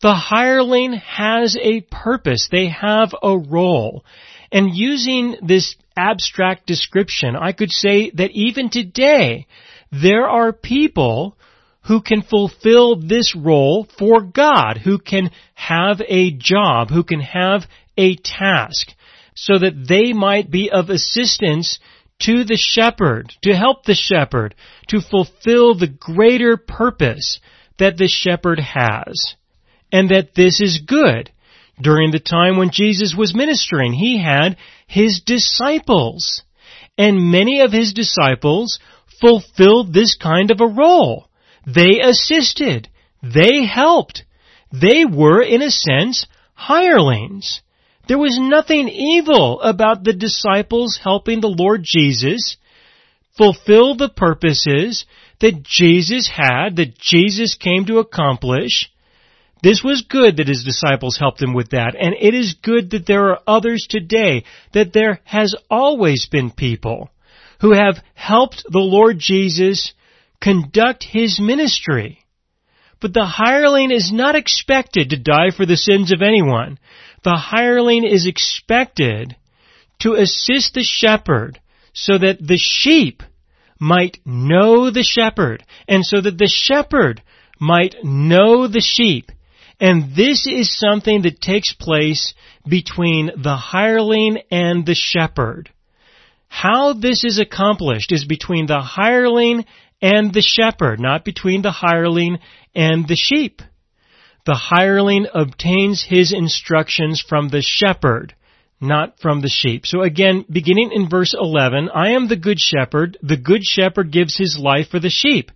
The 0.00 0.14
hireling 0.14 0.94
has 0.94 1.56
a 1.60 1.80
purpose. 1.82 2.48
They 2.50 2.68
have 2.68 3.14
a 3.22 3.36
role. 3.36 4.04
And 4.52 4.74
using 4.74 5.36
this 5.42 5.76
abstract 5.96 6.66
description, 6.66 7.36
I 7.36 7.52
could 7.52 7.70
say 7.70 8.10
that 8.14 8.30
even 8.32 8.70
today, 8.70 9.46
there 9.90 10.28
are 10.28 10.52
people 10.52 11.36
who 11.86 12.00
can 12.00 12.22
fulfill 12.22 12.96
this 12.96 13.34
role 13.36 13.86
for 13.98 14.22
God, 14.22 14.78
who 14.82 14.98
can 14.98 15.30
have 15.54 16.00
a 16.06 16.30
job, 16.30 16.90
who 16.90 17.04
can 17.04 17.20
have 17.20 17.66
a 17.96 18.16
task, 18.16 18.88
so 19.34 19.58
that 19.58 19.86
they 19.88 20.12
might 20.12 20.50
be 20.50 20.70
of 20.70 20.88
assistance 20.88 21.78
to 22.20 22.44
the 22.44 22.56
shepherd, 22.56 23.32
to 23.42 23.54
help 23.54 23.84
the 23.84 23.94
shepherd, 23.94 24.54
to 24.88 25.00
fulfill 25.00 25.74
the 25.74 25.88
greater 25.88 26.56
purpose 26.56 27.40
that 27.78 27.96
the 27.96 28.08
shepherd 28.08 28.60
has. 28.60 29.34
And 29.94 30.10
that 30.10 30.34
this 30.34 30.60
is 30.60 30.82
good. 30.84 31.30
During 31.80 32.10
the 32.10 32.18
time 32.18 32.56
when 32.56 32.70
Jesus 32.70 33.14
was 33.16 33.34
ministering, 33.34 33.92
he 33.92 34.20
had 34.20 34.56
his 34.88 35.22
disciples. 35.24 36.42
And 36.98 37.30
many 37.30 37.60
of 37.60 37.70
his 37.70 37.92
disciples 37.92 38.80
fulfilled 39.20 39.92
this 39.92 40.16
kind 40.16 40.50
of 40.50 40.60
a 40.60 40.66
role. 40.66 41.28
They 41.66 42.00
assisted. 42.00 42.88
They 43.22 43.64
helped. 43.64 44.24
They 44.72 45.04
were, 45.04 45.40
in 45.42 45.62
a 45.62 45.70
sense, 45.70 46.26
hirelings. 46.54 47.62
There 48.08 48.18
was 48.18 48.36
nothing 48.38 48.88
evil 48.88 49.60
about 49.60 50.02
the 50.02 50.12
disciples 50.12 50.98
helping 51.02 51.40
the 51.40 51.56
Lord 51.56 51.82
Jesus 51.84 52.56
fulfill 53.36 53.96
the 53.96 54.08
purposes 54.08 55.06
that 55.40 55.62
Jesus 55.62 56.28
had, 56.28 56.76
that 56.76 56.98
Jesus 56.98 57.54
came 57.54 57.86
to 57.86 57.98
accomplish. 57.98 58.90
This 59.64 59.82
was 59.82 60.02
good 60.02 60.36
that 60.36 60.48
his 60.48 60.62
disciples 60.62 61.16
helped 61.16 61.40
him 61.40 61.54
with 61.54 61.70
that, 61.70 61.96
and 61.98 62.14
it 62.20 62.34
is 62.34 62.52
good 62.52 62.90
that 62.90 63.06
there 63.06 63.30
are 63.30 63.40
others 63.46 63.86
today, 63.88 64.44
that 64.74 64.92
there 64.92 65.20
has 65.24 65.54
always 65.70 66.26
been 66.26 66.50
people 66.50 67.08
who 67.62 67.72
have 67.72 68.04
helped 68.12 68.62
the 68.70 68.78
Lord 68.78 69.18
Jesus 69.18 69.94
conduct 70.38 71.02
his 71.02 71.40
ministry. 71.40 72.26
But 73.00 73.14
the 73.14 73.24
hireling 73.24 73.90
is 73.90 74.12
not 74.12 74.34
expected 74.34 75.08
to 75.10 75.16
die 75.16 75.48
for 75.48 75.64
the 75.64 75.78
sins 75.78 76.12
of 76.12 76.20
anyone. 76.20 76.78
The 77.22 77.36
hireling 77.36 78.04
is 78.04 78.26
expected 78.26 79.34
to 80.00 80.12
assist 80.12 80.74
the 80.74 80.84
shepherd 80.84 81.58
so 81.94 82.18
that 82.18 82.36
the 82.38 82.58
sheep 82.58 83.22
might 83.80 84.18
know 84.26 84.90
the 84.90 85.02
shepherd 85.02 85.64
and 85.88 86.04
so 86.04 86.20
that 86.20 86.36
the 86.36 86.52
shepherd 86.52 87.22
might 87.58 87.94
know 88.04 88.68
the 88.68 88.82
sheep. 88.82 89.30
And 89.80 90.14
this 90.14 90.46
is 90.46 90.78
something 90.78 91.22
that 91.22 91.40
takes 91.40 91.72
place 91.72 92.34
between 92.66 93.30
the 93.42 93.56
hireling 93.56 94.38
and 94.50 94.86
the 94.86 94.94
shepherd. 94.94 95.70
How 96.48 96.92
this 96.92 97.24
is 97.24 97.40
accomplished 97.40 98.12
is 98.12 98.24
between 98.24 98.66
the 98.66 98.80
hireling 98.80 99.64
and 100.00 100.32
the 100.32 100.42
shepherd, 100.42 101.00
not 101.00 101.24
between 101.24 101.62
the 101.62 101.72
hireling 101.72 102.38
and 102.74 103.08
the 103.08 103.16
sheep. 103.16 103.60
The 104.46 104.54
hireling 104.54 105.26
obtains 105.32 106.04
his 106.04 106.32
instructions 106.32 107.24
from 107.26 107.48
the 107.48 107.62
shepherd, 107.62 108.34
not 108.80 109.18
from 109.18 109.40
the 109.40 109.48
sheep. 109.48 109.86
So 109.86 110.02
again, 110.02 110.44
beginning 110.50 110.92
in 110.92 111.08
verse 111.08 111.34
11, 111.36 111.88
I 111.92 112.10
am 112.10 112.28
the 112.28 112.36
good 112.36 112.60
shepherd. 112.60 113.16
The 113.22 113.38
good 113.38 113.64
shepherd 113.64 114.12
gives 114.12 114.36
his 114.36 114.58
life 114.58 114.88
for 114.90 115.00
the 115.00 115.10
sheep. 115.10 115.50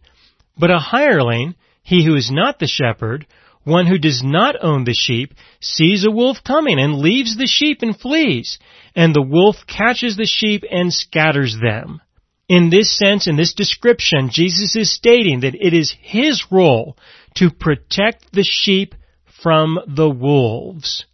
But 0.56 0.70
a 0.70 0.78
hireling, 0.78 1.54
he 1.82 2.04
who 2.04 2.16
is 2.16 2.30
not 2.32 2.58
the 2.58 2.66
shepherd, 2.66 3.26
one 3.68 3.87
who 3.87 3.98
does 3.98 4.22
not 4.25 4.56
own 4.62 4.84
the 4.84 4.94
sheep, 4.94 5.34
sees 5.60 6.04
a 6.04 6.10
wolf 6.10 6.38
coming 6.44 6.78
and 6.78 6.98
leaves 6.98 7.37
the 7.37 7.46
sheep 7.46 7.82
and 7.82 7.98
flees, 7.98 8.58
and 8.96 9.14
the 9.14 9.22
wolf 9.22 9.56
catches 9.66 10.16
the 10.16 10.26
sheep 10.26 10.64
and 10.70 10.92
scatters 10.92 11.56
them. 11.62 12.00
In 12.48 12.70
this 12.70 12.96
sense, 12.96 13.26
in 13.26 13.37
this 13.37 13.52
description, 13.52 14.30
Jesus 14.30 14.75
is 14.75 14.92
stating 14.92 15.40
that 15.40 15.54
it 15.54 15.75
is 15.75 15.94
his 16.00 16.44
role 16.50 16.96
to 17.34 17.50
protect 17.50 18.32
the 18.32 18.42
sheep 18.42 18.94
from 19.42 19.78
the 19.87 20.08
wolves. 20.08 21.04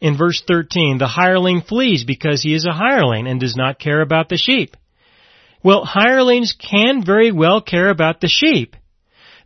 In 0.00 0.18
verse 0.18 0.42
13, 0.46 0.98
the 0.98 1.06
hireling 1.06 1.62
flees 1.62 2.04
because 2.04 2.42
he 2.42 2.54
is 2.54 2.66
a 2.66 2.72
hireling 2.72 3.26
and 3.26 3.40
does 3.40 3.56
not 3.56 3.78
care 3.78 4.02
about 4.02 4.28
the 4.28 4.36
sheep. 4.36 4.76
Well, 5.62 5.86
hirelings 5.86 6.52
can 6.52 7.02
very 7.02 7.32
well 7.32 7.62
care 7.62 7.88
about 7.88 8.20
the 8.20 8.28
sheep. 8.28 8.76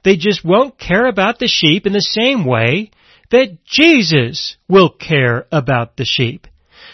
They 0.05 0.17
just 0.17 0.45
won't 0.45 0.79
care 0.79 1.07
about 1.07 1.39
the 1.39 1.49
sheep 1.49 1.87
in 1.87 1.93
the 1.93 2.01
same 2.01 2.45
way 2.45 2.91
that 3.31 3.65
Jesus 3.65 4.57
will 4.69 4.91
care 4.91 5.47
about 5.53 5.97
the 5.97 6.05
sheep. 6.05 6.47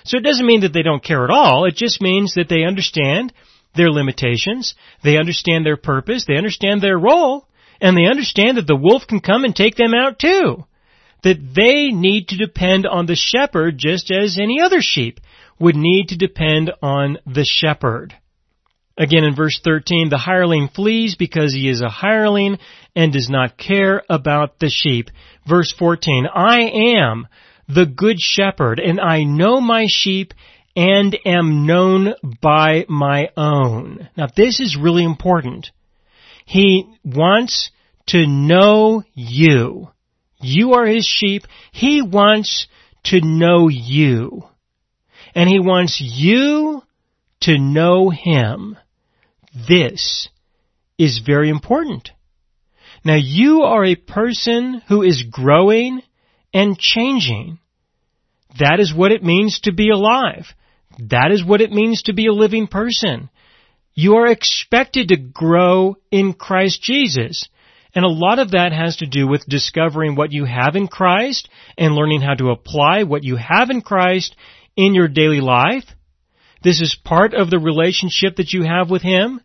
So 0.04 0.16
it 0.16 0.24
doesn't 0.24 0.46
mean 0.46 0.60
that 0.60 0.72
they 0.72 0.82
don't 0.82 1.02
care 1.02 1.24
at 1.24 1.30
all. 1.30 1.64
It 1.64 1.76
just 1.76 2.02
means 2.02 2.34
that 2.34 2.48
they 2.48 2.64
understand 2.64 3.32
their 3.74 3.90
limitations, 3.90 4.74
they 5.02 5.16
understand 5.18 5.66
their 5.66 5.76
purpose, 5.76 6.24
they 6.26 6.36
understand 6.36 6.80
their 6.80 6.98
role, 6.98 7.48
and 7.80 7.96
they 7.96 8.06
understand 8.06 8.56
that 8.56 8.66
the 8.66 8.76
wolf 8.76 9.06
can 9.06 9.20
come 9.20 9.44
and 9.44 9.54
take 9.54 9.74
them 9.76 9.94
out 9.94 10.18
too. 10.18 10.64
That 11.22 11.54
they 11.54 11.88
need 11.88 12.28
to 12.28 12.36
depend 12.36 12.86
on 12.86 13.06
the 13.06 13.16
shepherd 13.16 13.78
just 13.78 14.12
as 14.12 14.38
any 14.38 14.60
other 14.60 14.80
sheep 14.80 15.20
would 15.58 15.76
need 15.76 16.08
to 16.08 16.16
depend 16.16 16.72
on 16.82 17.18
the 17.26 17.44
shepherd. 17.44 18.14
Again 18.96 19.24
in 19.24 19.34
verse 19.34 19.60
13, 19.62 20.08
the 20.08 20.18
hireling 20.18 20.68
flees 20.68 21.16
because 21.16 21.52
he 21.52 21.68
is 21.68 21.80
a 21.80 21.88
hireling 21.88 22.58
and 22.94 23.12
does 23.12 23.28
not 23.28 23.58
care 23.58 24.02
about 24.08 24.60
the 24.60 24.70
sheep. 24.70 25.10
Verse 25.48 25.72
14, 25.76 26.26
I 26.32 26.60
am 26.96 27.26
the 27.68 27.86
good 27.86 28.20
shepherd 28.20 28.78
and 28.78 29.00
I 29.00 29.24
know 29.24 29.60
my 29.60 29.86
sheep 29.88 30.32
and 30.76 31.16
am 31.24 31.66
known 31.66 32.14
by 32.40 32.84
my 32.88 33.30
own. 33.36 34.08
Now 34.16 34.28
this 34.34 34.60
is 34.60 34.76
really 34.80 35.04
important. 35.04 35.70
He 36.44 36.86
wants 37.04 37.70
to 38.08 38.26
know 38.26 39.02
you. 39.14 39.88
You 40.40 40.74
are 40.74 40.86
his 40.86 41.06
sheep. 41.06 41.44
He 41.72 42.02
wants 42.02 42.68
to 43.04 43.20
know 43.20 43.68
you. 43.68 44.44
And 45.34 45.48
he 45.48 45.58
wants 45.58 46.00
you 46.00 46.82
to 47.40 47.58
know 47.58 48.10
him. 48.10 48.76
This 49.54 50.28
is 50.98 51.20
very 51.24 51.48
important. 51.48 52.10
Now 53.04 53.16
you 53.16 53.62
are 53.62 53.84
a 53.84 53.96
person 53.96 54.82
who 54.88 55.02
is 55.02 55.22
growing 55.22 56.02
and 56.52 56.78
changing. 56.78 57.58
That 58.58 58.80
is 58.80 58.94
what 58.94 59.12
it 59.12 59.22
means 59.22 59.60
to 59.60 59.72
be 59.72 59.90
alive. 59.90 60.46
That 60.98 61.30
is 61.32 61.44
what 61.44 61.60
it 61.60 61.72
means 61.72 62.02
to 62.02 62.14
be 62.14 62.26
a 62.26 62.32
living 62.32 62.66
person. 62.66 63.28
You 63.94 64.16
are 64.16 64.26
expected 64.26 65.08
to 65.08 65.16
grow 65.16 65.96
in 66.10 66.32
Christ 66.32 66.82
Jesus. 66.82 67.48
And 67.94 68.04
a 68.04 68.08
lot 68.08 68.40
of 68.40 68.52
that 68.52 68.72
has 68.72 68.96
to 68.96 69.06
do 69.06 69.28
with 69.28 69.46
discovering 69.46 70.16
what 70.16 70.32
you 70.32 70.44
have 70.44 70.74
in 70.74 70.88
Christ 70.88 71.48
and 71.78 71.94
learning 71.94 72.22
how 72.22 72.34
to 72.34 72.50
apply 72.50 73.04
what 73.04 73.22
you 73.22 73.36
have 73.36 73.70
in 73.70 73.82
Christ 73.82 74.34
in 74.76 74.94
your 74.94 75.08
daily 75.08 75.40
life. 75.40 75.84
This 76.64 76.80
is 76.80 76.96
part 77.04 77.34
of 77.34 77.50
the 77.50 77.58
relationship 77.58 78.36
that 78.36 78.54
you 78.54 78.62
have 78.62 78.88
with 78.88 79.02
Him. 79.02 79.42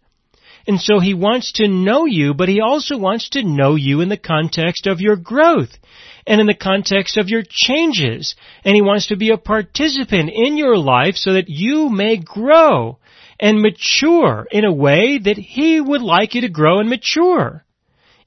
And 0.65 0.79
so 0.79 0.99
He 0.99 1.13
wants 1.13 1.51
to 1.53 1.67
know 1.67 2.05
you, 2.05 2.33
but 2.33 2.47
He 2.47 2.61
also 2.61 2.97
wants 2.97 3.29
to 3.31 3.43
know 3.43 3.75
you 3.75 3.99
in 3.99 4.07
the 4.07 4.17
context 4.17 4.87
of 4.87 5.01
your 5.01 5.17
growth 5.17 5.77
and 6.25 6.39
in 6.39 6.47
the 6.47 6.53
context 6.53 7.17
of 7.17 7.27
your 7.27 7.43
changes. 7.45 8.35
And 8.63 8.73
He 8.73 8.81
wants 8.81 9.07
to 9.07 9.17
be 9.17 9.31
a 9.31 9.37
participant 9.37 10.31
in 10.33 10.57
your 10.57 10.77
life 10.77 11.15
so 11.15 11.33
that 11.33 11.49
you 11.49 11.89
may 11.89 12.15
grow 12.15 12.99
and 13.37 13.61
mature 13.61 14.47
in 14.49 14.63
a 14.63 14.73
way 14.73 15.17
that 15.17 15.37
He 15.37 15.81
would 15.81 16.01
like 16.01 16.35
you 16.35 16.41
to 16.41 16.49
grow 16.49 16.79
and 16.79 16.89
mature. 16.89 17.65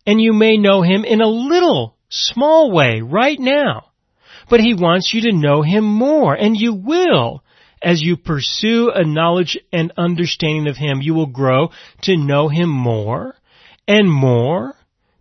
And 0.07 0.21
you 0.21 0.35
may 0.35 0.59
know 0.59 0.83
Him 0.83 1.07
in 1.07 1.23
a 1.23 1.27
little, 1.27 1.97
small 2.11 2.71
way 2.71 3.01
right 3.01 3.41
now. 3.41 3.87
But 4.51 4.61
He 4.61 4.75
wants 4.75 5.15
you 5.15 5.23
to 5.23 5.33
know 5.33 5.63
Him 5.63 5.85
more, 5.85 6.35
and 6.35 6.55
you 6.57 6.75
will 6.75 7.43
as 7.83 8.03
you 8.03 8.17
pursue 8.17 8.91
a 8.95 9.05
knowledge 9.05 9.59
and 9.73 9.93
understanding 9.97 10.69
of 10.69 10.77
Him, 10.77 11.01
you 11.03 11.15
will 11.15 11.27
grow 11.27 11.71
to 12.03 12.17
know 12.17 12.49
Him 12.49 12.69
more 12.69 13.35
and 13.89 14.11
more. 14.11 14.75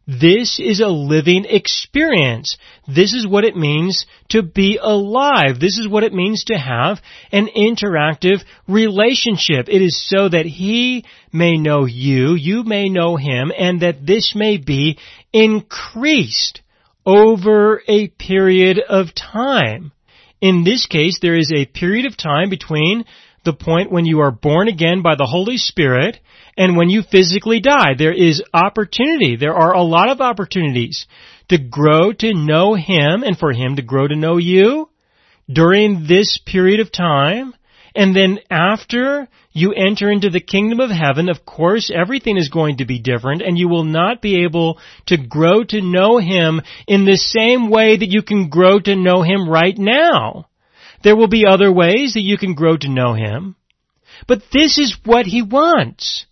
This 0.08 0.60
is 0.60 0.80
a 0.80 0.88
living 0.88 1.46
experience. 1.48 2.58
This 2.88 3.14
is 3.14 3.26
what 3.26 3.46
it 3.46 3.56
means 3.56 4.06
to 4.30 4.42
be 4.42 4.78
alive. 4.82 5.60
This 5.60 5.78
is 5.78 5.88
what 5.88 6.04
it 6.04 6.14
means 6.14 6.46
to 6.46 6.58
have 6.58 7.02
an 7.32 7.48
interactive 7.56 8.44
relationship. 8.68 9.70
It 9.70 9.82
is 9.82 10.08
so 10.10 10.28
that 10.28 10.46
He 10.46 11.06
may 11.32 11.58
know 11.58 11.86
you, 11.86 12.36
you 12.36 12.64
may 12.64 12.90
know 12.90 13.16
Him, 13.16 13.52
and 13.58 13.82
that 13.82 14.06
this 14.06 14.34
may 14.36 14.58
be 14.58 14.98
increased 15.32 16.62
over 17.06 17.82
a 17.88 18.08
period 18.08 18.80
of 18.80 19.14
time. 19.16 19.92
In 20.42 20.64
this 20.64 20.88
case, 20.88 21.20
there 21.22 21.38
is 21.38 21.52
a 21.52 21.68
period 21.68 22.06
of 22.06 22.18
time 22.18 22.50
between 22.50 23.06
the 23.46 23.54
point 23.54 23.92
when 23.92 24.06
you 24.06 24.22
are 24.22 24.32
born 24.32 24.68
again 24.68 25.02
by 25.04 25.16
the 25.16 25.26
Holy 25.26 25.58
Spirit 25.58 26.20
and 26.58 26.76
when 26.76 26.90
you 26.90 27.04
physically 27.04 27.60
die. 27.60 27.94
There 27.98 28.14
is 28.14 28.44
opportunity. 28.54 29.36
There 29.36 29.54
are 29.54 29.74
a 29.74 29.84
lot 29.84 30.10
of 30.10 30.20
opportunities 30.20 31.06
to 31.50 31.58
grow 31.58 32.12
to 32.14 32.34
know 32.34 32.74
Him 32.74 33.24
and 33.24 33.38
for 33.38 33.52
Him 33.52 33.76
to 33.76 33.82
grow 33.82 34.08
to 34.08 34.16
know 34.16 34.38
you 34.38 34.90
during 35.52 36.08
this 36.08 36.40
period 36.46 36.80
of 36.80 36.92
time. 36.92 37.54
And 37.96 38.16
then 38.16 38.40
after 38.50 39.28
you 39.54 39.74
enter 39.74 40.10
into 40.10 40.30
the 40.30 40.40
kingdom 40.40 40.80
of 40.80 40.90
heaven, 40.90 41.30
of 41.30 41.46
course, 41.46 41.92
everything 41.94 42.38
is 42.38 42.50
going 42.50 42.78
to 42.78 42.86
be 42.86 43.00
different 43.00 43.42
and 43.42 43.58
you 43.58 43.68
will 43.68 43.84
not 43.84 44.22
be 44.22 44.44
able 44.44 44.80
to 45.08 45.18
grow 45.18 45.64
to 45.66 45.82
know 45.82 46.18
Him 46.18 46.62
in 46.88 47.06
the 47.06 47.18
same 47.18 47.70
way 47.70 47.98
that 47.98 48.12
you 48.12 48.22
can 48.22 48.50
grow 48.50 48.80
to 48.80 48.96
know 48.96 49.24
Him 49.24 49.50
right 49.50 49.78
now. 49.78 50.48
There 51.04 51.16
will 51.16 51.28
be 51.28 51.46
other 51.46 51.72
ways 51.72 52.14
that 52.14 52.22
you 52.22 52.38
can 52.38 52.54
grow 52.54 52.78
to 52.78 52.90
know 52.90 53.14
Him. 53.14 53.56
But 54.28 54.44
this 54.54 54.78
is 54.78 54.98
what 55.04 55.26
He 55.26 55.42
wants. 55.42 56.26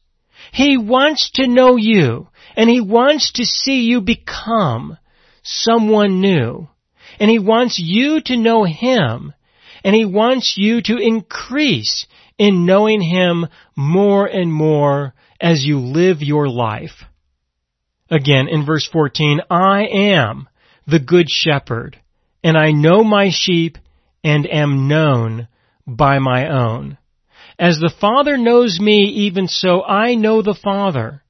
He 0.53 0.77
wants 0.77 1.31
to 1.35 1.47
know 1.47 1.75
you 1.75 2.29
and 2.55 2.69
He 2.69 2.79
wants 2.79 3.33
to 3.33 3.45
see 3.45 3.81
you 3.81 4.01
become 4.01 4.97
someone 5.43 6.21
new. 6.21 6.69
And 7.19 7.29
He 7.29 7.39
wants 7.39 7.79
you 7.79 8.21
to 8.21 8.37
know 8.37 8.63
Him 8.63 9.33
and 9.83 9.95
He 9.95 10.05
wants 10.05 10.55
you 10.57 10.81
to 10.83 10.97
increase 10.97 12.05
in 12.39 12.65
knowing 12.65 13.01
Him 13.01 13.45
more 13.75 14.25
and 14.25 14.51
more 14.51 15.13
as 15.39 15.63
you 15.63 15.79
live 15.79 16.21
your 16.21 16.49
life. 16.49 17.03
Again, 18.09 18.47
in 18.47 18.65
verse 18.65 18.87
14, 18.91 19.41
I 19.51 19.85
am 19.85 20.49
the 20.87 20.99
good 20.99 21.29
shepherd, 21.29 21.99
and 22.43 22.57
I 22.57 22.71
know 22.71 23.03
my 23.03 23.29
sheep 23.29 23.77
and 24.23 24.47
am 24.51 24.87
known 24.87 25.47
by 25.85 26.19
my 26.19 26.47
own. 26.49 26.97
As 27.59 27.77
the 27.77 27.93
Father 27.99 28.37
knows 28.37 28.79
me, 28.79 29.03
even 29.27 29.47
so 29.47 29.83
I 29.83 30.15
know 30.15 30.41
the 30.41 30.57
Father, 30.63 31.21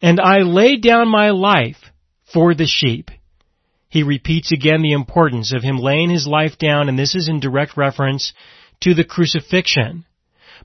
and 0.00 0.18
I 0.18 0.38
lay 0.38 0.76
down 0.76 1.08
my 1.08 1.30
life 1.30 1.76
for 2.32 2.54
the 2.54 2.66
sheep. 2.66 3.10
He 3.88 4.02
repeats 4.02 4.52
again 4.52 4.82
the 4.82 4.92
importance 4.92 5.52
of 5.54 5.62
him 5.62 5.76
laying 5.76 6.10
his 6.10 6.26
life 6.26 6.58
down, 6.58 6.88
and 6.88 6.98
this 6.98 7.14
is 7.14 7.28
in 7.28 7.40
direct 7.40 7.76
reference 7.76 8.32
to 8.80 8.94
the 8.94 9.04
crucifixion. 9.04 10.05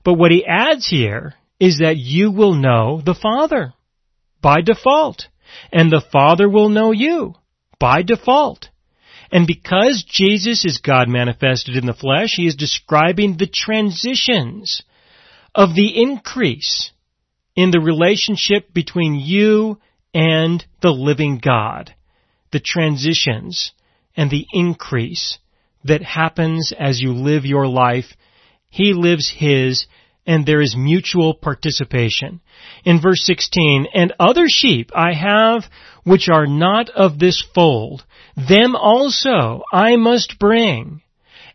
But 0.04 0.14
what 0.14 0.30
he 0.30 0.44
adds 0.44 0.88
here 0.88 1.34
is 1.60 1.78
that 1.78 1.96
you 1.96 2.30
will 2.30 2.54
know 2.54 3.00
the 3.04 3.14
Father 3.14 3.72
by 4.40 4.60
default, 4.60 5.28
and 5.72 5.90
the 5.90 6.04
Father 6.12 6.48
will 6.48 6.68
know 6.68 6.92
you 6.92 7.34
by 7.78 8.02
default. 8.02 8.68
And 9.30 9.46
because 9.46 10.04
Jesus 10.06 10.64
is 10.64 10.78
God 10.78 11.08
manifested 11.08 11.76
in 11.76 11.86
the 11.86 11.94
flesh, 11.94 12.34
he 12.36 12.46
is 12.46 12.56
describing 12.56 13.36
the 13.36 13.46
transitions 13.46 14.82
of 15.54 15.74
the 15.74 16.02
increase 16.02 16.90
in 17.54 17.70
the 17.70 17.80
relationship 17.80 18.74
between 18.74 19.14
you 19.14 19.78
and 20.12 20.64
the 20.80 20.90
living 20.90 21.38
God 21.38 21.94
the 22.52 22.60
transitions 22.60 23.72
and 24.16 24.30
the 24.30 24.46
increase 24.52 25.38
that 25.84 26.02
happens 26.02 26.72
as 26.78 27.00
you 27.00 27.12
live 27.12 27.44
your 27.44 27.66
life. 27.66 28.14
He 28.72 28.94
lives 28.94 29.28
his 29.28 29.86
and 30.26 30.46
there 30.46 30.62
is 30.62 30.74
mutual 30.74 31.34
participation. 31.34 32.40
In 32.84 33.02
verse 33.02 33.22
16, 33.22 33.88
and 33.92 34.14
other 34.18 34.46
sheep 34.48 34.90
I 34.94 35.12
have 35.12 35.64
which 36.04 36.30
are 36.30 36.46
not 36.46 36.88
of 36.88 37.18
this 37.18 37.44
fold, 37.54 38.02
them 38.34 38.74
also 38.74 39.62
I 39.70 39.96
must 39.96 40.38
bring, 40.38 41.02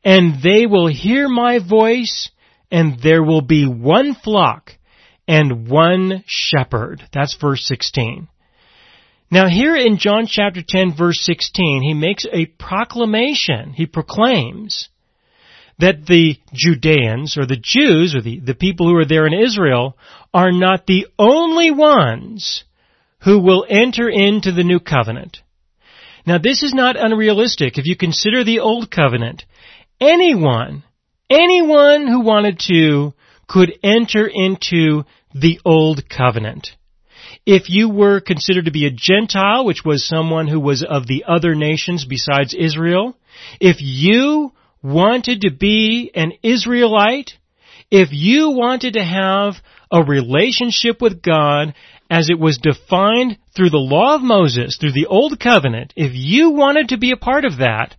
and 0.04 0.44
they 0.44 0.68
will 0.68 0.86
hear 0.86 1.28
my 1.28 1.58
voice, 1.58 2.30
and 2.70 3.00
there 3.02 3.24
will 3.24 3.42
be 3.42 3.66
one 3.66 4.14
flock 4.14 4.74
and 5.28 5.68
one 5.68 6.24
shepherd. 6.28 7.02
That's 7.12 7.36
verse 7.36 7.66
16. 7.66 8.28
Now 9.32 9.48
here 9.48 9.76
in 9.76 9.98
John 9.98 10.28
chapter 10.28 10.62
10 10.66 10.96
verse 10.96 11.20
16, 11.22 11.82
he 11.82 11.96
makes 11.96 12.28
a 12.32 12.46
proclamation. 12.46 13.74
He 13.74 13.88
proclaims 13.88 14.90
that 15.80 16.06
the 16.06 16.38
Judeans 16.54 17.38
or 17.38 17.46
the 17.46 17.62
Jews 17.62 18.16
or 18.16 18.22
the, 18.22 18.40
the 18.40 18.56
people 18.56 18.88
who 18.88 18.96
are 18.96 19.06
there 19.06 19.28
in 19.28 19.34
Israel 19.34 19.98
are 20.34 20.52
not 20.52 20.86
the 20.86 21.08
only 21.20 21.72
ones 21.72 22.64
who 23.24 23.40
will 23.40 23.66
enter 23.68 24.10
into 24.10 24.52
the 24.52 24.64
new 24.64 24.80
covenant. 24.80 25.40
Now 26.26 26.38
this 26.40 26.64
is 26.64 26.74
not 26.74 26.96
unrealistic. 26.98 27.78
If 27.78 27.86
you 27.86 27.96
consider 27.96 28.44
the 28.44 28.60
old 28.60 28.92
covenant, 28.92 29.44
anyone, 30.02 30.84
anyone 31.30 32.08
who 32.08 32.22
wanted 32.22 32.60
to 32.68 33.14
could 33.48 33.74
enter 33.84 34.28
into 34.28 35.04
the 35.34 35.60
old 35.64 36.10
covenant. 36.10 36.72
If 37.46 37.70
you 37.70 37.90
were 37.90 38.20
considered 38.20 38.66
to 38.66 38.72
be 38.72 38.86
a 38.86 38.92
Gentile, 38.92 39.64
which 39.64 39.86
was 39.86 40.06
someone 40.06 40.48
who 40.48 40.60
was 40.60 40.84
of 40.84 41.08
the 41.08 41.26
other 41.28 41.56
nations 41.56 42.06
besides 42.06 42.54
Israel, 42.54 43.18
if 43.62 43.78
you 43.80 44.52
wanted 44.88 45.42
to 45.42 45.52
be 45.52 46.12
an 46.16 46.34
Israelite, 46.44 47.32
if 47.92 48.10
you 48.12 48.52
wanted 48.52 48.94
to 48.94 49.04
have 49.04 49.56
a 49.92 50.04
relationship 50.04 51.02
with 51.02 51.22
God 51.22 51.74
as 52.10 52.30
it 52.30 52.40
was 52.40 52.58
defined 52.58 53.38
through 53.56 53.70
the 53.70 53.78
law 53.78 54.16
of 54.16 54.22
Moses, 54.22 54.78
through 54.80 54.94
the 54.94 55.08
Old 55.08 55.40
Covenant, 55.40 55.94
if 55.96 56.12
you 56.14 56.52
wanted 56.52 56.90
to 56.90 56.98
be 56.98 57.12
a 57.12 57.18
part 57.18 57.46
of 57.46 57.58
that, 57.58 57.96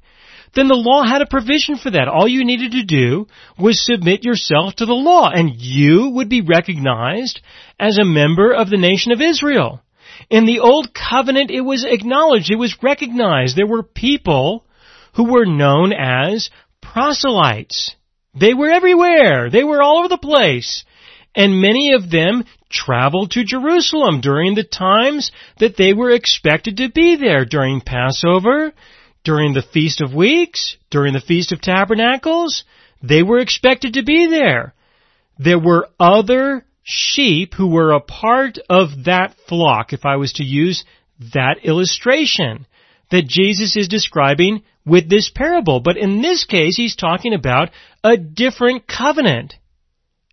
then 0.55 0.69
the 0.69 0.75
law 0.75 1.05
had 1.05 1.21
a 1.21 1.27
provision 1.27 1.77
for 1.77 1.91
that. 1.91 2.09
All 2.09 2.27
you 2.27 2.45
needed 2.45 2.73
to 2.73 2.85
do 2.85 3.27
was 3.59 3.85
submit 3.85 4.25
yourself 4.25 4.75
to 4.77 4.87
the 4.87 4.95
law 4.95 5.31
and 5.31 5.51
you 5.55 6.11
would 6.15 6.29
be 6.29 6.41
recognized 6.41 7.41
as 7.79 7.99
a 7.99 8.05
member 8.05 8.53
of 8.53 8.71
the 8.71 8.79
nation 8.79 9.13
of 9.13 9.21
Israel. 9.21 9.83
In 10.31 10.47
the 10.47 10.61
old 10.61 10.95
covenant, 10.95 11.51
it 11.51 11.61
was 11.61 11.85
acknowledged, 11.87 12.51
it 12.51 12.57
was 12.57 12.83
recognized. 12.83 13.57
There 13.57 13.67
were 13.67 13.83
people 13.83 14.65
who 15.15 15.31
were 15.31 15.47
known 15.47 15.93
as 15.93 16.51
proselytes. 16.93 17.95
They 18.39 18.55
were 18.55 18.71
everywhere. 18.71 19.51
They 19.51 19.65
were 19.65 19.83
all 19.83 19.99
over 19.99 20.09
the 20.09 20.19
place. 20.19 20.85
And 21.35 21.61
many 21.61 21.93
of 21.93 22.11
them 22.11 22.45
traveled 22.71 23.33
to 23.33 23.45
Jerusalem 23.45 24.21
during 24.21 24.55
the 24.55 24.65
times 24.65 25.31
that 25.59 25.77
they 25.77 25.93
were 25.93 26.11
expected 26.11 26.79
to 26.79 26.91
be 26.91 27.17
there 27.17 27.45
during 27.45 27.81
Passover, 27.81 28.73
during 29.25 29.55
the 29.55 29.63
Feast 29.63 30.01
of 30.01 30.15
Weeks, 30.15 30.77
during 30.91 31.13
the 31.13 31.21
Feast 31.21 31.53
of 31.53 31.61
Tabernacles, 31.61 32.65
they 33.03 33.23
were 33.23 33.39
expected 33.39 33.95
to 33.95 34.03
be 34.03 34.27
there. 34.27 34.75
There 35.39 35.59
were 35.59 35.89
other 36.01 36.65
sheep 36.83 37.55
who 37.55 37.69
were 37.69 37.93
a 37.93 38.01
part 38.01 38.59
of 38.69 39.05
that 39.05 39.37
flock, 39.47 39.93
if 39.93 40.05
I 40.05 40.17
was 40.17 40.33
to 40.35 40.45
use 40.45 40.85
that 41.35 41.59
illustration 41.65 42.67
that 43.11 43.27
Jesus 43.27 43.77
is 43.77 43.89
describing 43.89 44.63
with 44.85 45.09
this 45.09 45.31
parable. 45.31 45.81
But 45.81 45.97
in 45.97 46.23
this 46.23 46.45
case, 46.45 46.77
he's 46.77 46.97
talking 46.97 47.35
about 47.35 47.71
a 48.03 48.17
different 48.17 48.87
covenant. 48.87 49.55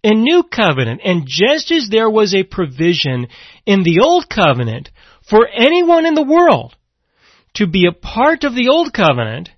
A 0.03 0.13
new 0.13 0.43
covenant. 0.43 1.01
And 1.03 1.23
just 1.25 1.71
as 1.71 1.89
there 1.89 2.09
was 2.09 2.33
a 2.33 2.43
provision 2.43 3.27
in 3.65 3.83
the 3.83 4.01
old 4.03 4.29
covenant 4.29 4.89
for 5.27 5.47
anyone 5.47 6.05
in 6.05 6.13
the 6.13 6.23
world 6.23 6.75
to 7.55 7.67
be 7.67 7.87
a 7.87 7.91
part 7.91 8.43
of 8.43 8.53
the 8.53 8.69
old 8.69 8.93
covenant, 8.93 9.49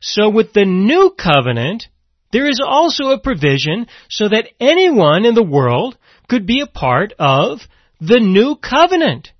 so 0.00 0.28
with 0.28 0.52
the 0.52 0.64
new 0.64 1.14
covenant, 1.18 1.88
there 2.30 2.48
is 2.48 2.60
also 2.64 3.10
a 3.10 3.20
provision 3.20 3.86
so 4.08 4.28
that 4.28 4.48
anyone 4.60 5.24
in 5.24 5.34
the 5.34 5.42
world 5.42 5.96
could 6.28 6.46
be 6.46 6.60
a 6.60 6.66
part 6.66 7.12
of 7.18 7.60
the 8.00 8.20
new 8.20 8.54
covenant. 8.54 9.32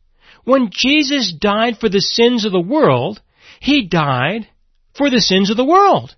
When 0.49 0.71
Jesus 0.73 1.31
died 1.31 1.77
for 1.77 1.91
the 1.91 2.01
sins 2.01 2.47
of 2.47 2.53
the 2.53 2.69
world, 2.77 3.21
He 3.61 3.87
died 3.87 4.49
for 4.97 5.11
the 5.11 5.21
sins 5.21 5.51
of 5.51 5.59
the 5.59 5.65
world. 5.77 6.17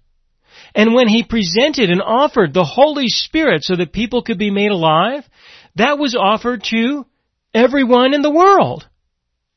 And 0.72 0.94
when 0.94 1.08
He 1.08 1.24
presented 1.24 1.90
and 1.90 2.00
offered 2.00 2.54
the 2.54 2.64
Holy 2.64 3.08
Spirit 3.08 3.64
so 3.64 3.74
that 3.74 3.92
people 3.92 4.22
could 4.22 4.38
be 4.38 4.52
made 4.52 4.70
alive, 4.70 5.28
that 5.74 5.98
was 5.98 6.14
offered 6.14 6.62
to 6.70 7.06
everyone 7.52 8.14
in 8.14 8.22
the 8.22 8.30
world. 8.30 8.86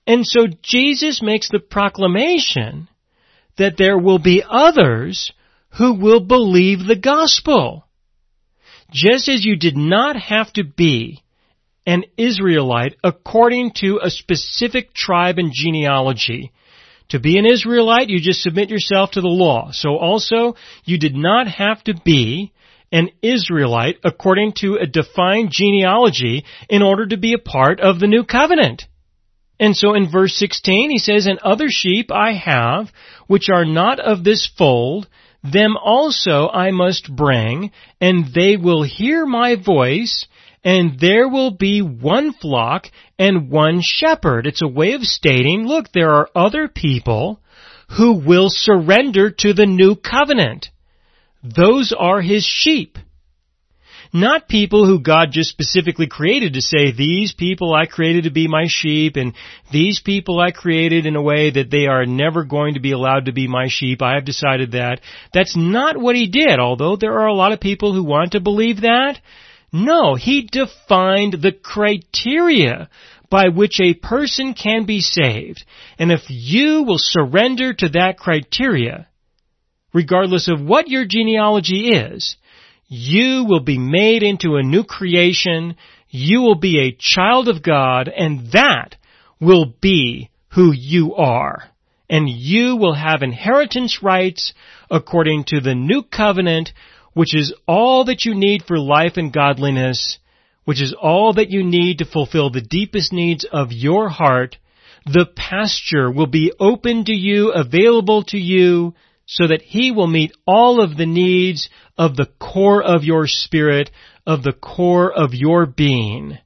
And 0.08 0.26
so 0.26 0.48
Jesus 0.64 1.22
makes 1.22 1.50
the 1.50 1.60
proclamation 1.60 2.88
that 3.60 3.78
there 3.78 4.00
will 4.00 4.18
be 4.18 4.44
others 4.44 5.32
who 5.78 5.94
will 5.94 6.22
believe 6.22 6.80
the 6.80 6.96
gospel. 6.96 7.86
just 8.92 9.30
as 9.30 9.46
you 9.46 9.56
did 9.56 9.78
not 9.78 10.16
have 10.16 10.52
to 10.54 10.64
be 10.64 11.23
an 11.86 12.04
Israelite 12.18 12.96
according 13.04 13.72
to 13.82 14.00
a 14.02 14.10
specific 14.10 14.94
tribe 14.94 15.38
and 15.38 15.52
genealogy. 15.54 16.52
To 17.10 17.20
be 17.20 17.38
an 17.38 17.46
Israelite, 17.46 18.10
you 18.10 18.20
just 18.20 18.42
submit 18.42 18.70
yourself 18.70 19.12
to 19.12 19.22
the 19.22 19.28
law. 19.28 19.72
So 19.72 19.98
also, 19.98 20.56
you 20.86 20.98
did 20.98 21.16
not 21.16 21.48
have 21.48 21.84
to 21.84 21.94
be 21.94 22.54
an 22.92 23.10
Israelite 23.22 23.98
according 24.04 24.54
to 24.60 24.76
a 24.76 24.86
defined 24.86 25.50
genealogy 25.52 26.46
in 26.70 26.82
order 26.82 27.08
to 27.08 27.18
be 27.18 27.34
a 27.34 27.40
part 27.40 27.80
of 27.80 28.00
the 28.00 28.08
new 28.08 28.24
covenant. 28.24 28.86
And 29.60 29.76
so 29.76 29.94
in 29.94 30.12
verse 30.12 30.36
16 30.36 30.90
he 30.92 30.98
says, 31.00 31.26
And 31.26 31.40
other 31.40 31.68
sheep 31.70 32.12
I 32.12 32.34
have, 32.34 32.92
which 33.28 33.50
are 33.50 33.66
not 33.66 34.00
of 34.00 34.24
this 34.24 34.50
fold, 34.58 35.08
them 35.44 35.76
also 35.76 36.50
I 36.50 36.72
must 36.72 37.14
bring, 37.14 37.72
and 38.00 38.34
they 38.34 38.58
will 38.58 38.84
hear 38.84 39.26
my 39.26 39.56
voice, 39.56 40.26
and 40.64 41.00
there 41.00 41.28
will 41.28 41.52
be 41.52 41.82
one 41.82 42.34
flock 42.34 42.88
and 43.20 43.50
one 43.50 43.82
shepherd. 43.82 44.48
It's 44.48 44.62
a 44.62 44.68
way 44.68 44.94
of 44.94 45.04
stating, 45.04 45.66
look, 45.68 45.92
there 45.92 46.12
are 46.12 46.30
other 46.36 46.68
people 46.68 47.42
who 47.98 48.14
will 48.26 48.48
surrender 48.50 49.30
to 49.30 49.54
the 49.54 49.66
new 49.66 49.96
covenant. 49.96 50.70
Those 51.44 51.94
are 51.98 52.22
his 52.22 52.46
sheep. 52.46 52.98
Not 54.16 54.48
people 54.48 54.86
who 54.86 55.00
God 55.00 55.30
just 55.32 55.50
specifically 55.50 56.06
created 56.06 56.54
to 56.54 56.62
say, 56.62 56.92
these 56.92 57.34
people 57.34 57.74
I 57.74 57.88
created 57.88 58.26
to 58.26 58.30
be 58.30 58.48
my 58.48 58.66
sheep, 58.68 59.16
and 59.16 59.34
these 59.72 60.02
people 60.06 60.40
I 60.40 60.52
created 60.52 61.08
in 61.08 61.16
a 61.16 61.22
way 61.22 61.50
that 61.50 61.72
they 61.72 61.88
are 61.88 62.06
never 62.06 62.44
going 62.44 62.76
to 62.76 62.80
be 62.80 62.92
allowed 62.92 63.26
to 63.26 63.34
be 63.34 63.48
my 63.48 63.66
sheep. 63.70 64.04
I 64.04 64.14
have 64.14 64.24
decided 64.24 64.74
that. 64.74 65.02
That's 65.34 65.58
not 65.58 65.98
what 65.98 66.16
he 66.16 66.28
did, 66.28 66.60
although 66.60 66.96
there 66.96 67.20
are 67.20 67.26
a 67.26 67.34
lot 67.34 67.54
of 67.54 67.60
people 67.60 67.92
who 67.92 68.04
want 68.04 68.34
to 68.34 68.40
believe 68.40 68.82
that. 68.82 69.20
No, 69.74 70.14
he 70.14 70.44
defined 70.44 71.34
the 71.42 71.52
criteria 71.52 72.90
by 73.32 73.48
which 73.48 73.82
a 73.82 73.96
person 73.96 74.54
can 74.54 74.86
be 74.86 75.00
saved. 75.02 75.66
And 75.98 76.12
if 76.12 76.22
you 76.30 76.84
will 76.84 77.00
surrender 77.00 77.74
to 77.74 77.90
that 77.90 78.20
criteria, 78.20 79.08
regardless 79.92 80.48
of 80.48 80.62
what 80.62 80.88
your 80.88 81.06
genealogy 81.06 81.90
is, 81.90 82.38
you 82.88 83.46
will 83.48 83.62
be 83.62 83.80
made 83.80 84.22
into 84.22 84.56
a 84.56 84.64
new 84.64 84.84
creation. 84.84 85.76
You 86.10 86.42
will 86.42 86.60
be 86.60 86.80
a 86.80 86.96
child 86.96 87.48
of 87.48 87.64
God 87.64 88.08
and 88.08 88.52
that 88.52 88.96
will 89.40 89.74
be 89.82 90.30
who 90.50 90.72
you 90.72 91.16
are. 91.16 91.64
And 92.08 92.30
you 92.30 92.76
will 92.76 92.94
have 92.94 93.24
inheritance 93.24 94.04
rights 94.04 94.54
according 94.92 95.46
to 95.46 95.60
the 95.60 95.74
new 95.74 96.04
covenant, 96.04 96.72
which 97.14 97.36
is 97.36 97.54
all 97.68 98.06
that 98.06 98.26
you 98.26 98.34
need 98.36 98.64
for 98.64 98.80
life 98.80 99.14
and 99.18 99.32
godliness, 99.32 100.18
which 100.66 100.82
is 100.82 100.96
all 101.00 101.34
that 101.34 101.50
you 101.50 101.64
need 101.64 102.00
to 102.00 102.06
fulfill 102.06 102.50
the 102.50 102.62
deepest 102.62 103.14
needs 103.14 103.46
of 103.52 103.72
your 103.72 104.10
heart. 104.10 104.58
The 105.06 105.26
pasture 105.26 106.10
will 106.10 106.28
be 106.28 106.54
open 106.60 107.06
to 107.06 107.14
you, 107.14 107.52
available 107.52 108.24
to 108.26 108.38
you, 108.38 108.94
so 109.26 109.48
that 109.48 109.62
He 109.62 109.92
will 109.92 110.08
meet 110.08 110.32
all 110.48 110.82
of 110.82 110.98
the 110.98 111.06
needs 111.06 111.70
of 111.98 112.16
the 112.16 112.28
core 112.40 112.82
of 112.82 113.04
your 113.04 113.28
spirit, 113.28 113.92
of 114.26 114.44
the 114.44 114.54
core 114.54 115.12
of 115.12 115.34
your 115.34 115.66
being. 115.66 116.38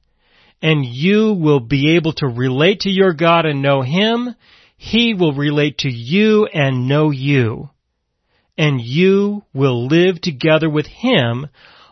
And 0.60 0.84
you 0.84 1.34
will 1.34 1.60
be 1.60 1.94
able 1.94 2.12
to 2.14 2.26
relate 2.26 2.80
to 2.80 2.90
your 2.90 3.12
God 3.12 3.46
and 3.46 3.62
know 3.62 3.82
Him. 3.82 4.34
He 4.76 5.14
will 5.14 5.32
relate 5.32 5.78
to 5.78 5.90
you 5.90 6.46
and 6.46 6.88
know 6.88 7.10
you. 7.10 7.70
And 8.58 8.80
you 8.80 9.44
will 9.54 9.86
live 9.86 10.20
together 10.20 10.68
with 10.68 10.86
Him 10.86 11.46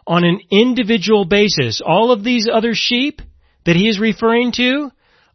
on 0.07 0.25
an 0.25 0.41
individual 0.51 1.25
basis. 1.25 1.81
All 1.85 2.11
of 2.11 2.23
these 2.23 2.49
other 2.53 2.75
sheep 2.75 3.23
that 3.65 3.77
He 3.77 3.89
is 3.89 3.99
referring 3.99 4.53
to, 4.53 4.91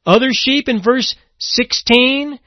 other 0.06 0.30
sheep 0.32 0.68
in 0.68 0.84
verse 0.84 1.16
16, 1.40 2.40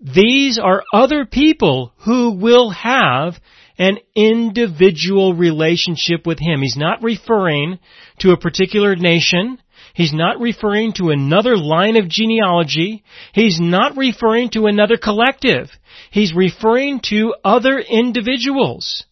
these 0.00 0.58
are 0.58 0.82
other 0.92 1.24
people 1.24 1.92
who 2.04 2.32
will 2.32 2.70
have 2.70 3.34
an 3.78 3.98
individual 4.14 5.34
relationship 5.34 6.26
with 6.26 6.38
Him. 6.38 6.62
He's 6.62 6.76
not 6.76 7.02
referring 7.02 7.78
to 8.20 8.32
a 8.32 8.36
particular 8.36 8.94
nation. 8.96 9.58
He's 9.94 10.12
not 10.12 10.40
referring 10.40 10.92
to 10.94 11.10
another 11.10 11.56
line 11.56 11.96
of 11.96 12.08
genealogy. 12.08 13.04
He's 13.32 13.60
not 13.60 13.96
referring 13.96 14.50
to 14.50 14.66
another 14.66 14.96
collective. 14.96 15.70
He's 16.10 16.34
referring 16.34 17.00
to 17.10 17.34
other 17.44 17.78
individuals. 17.78 19.04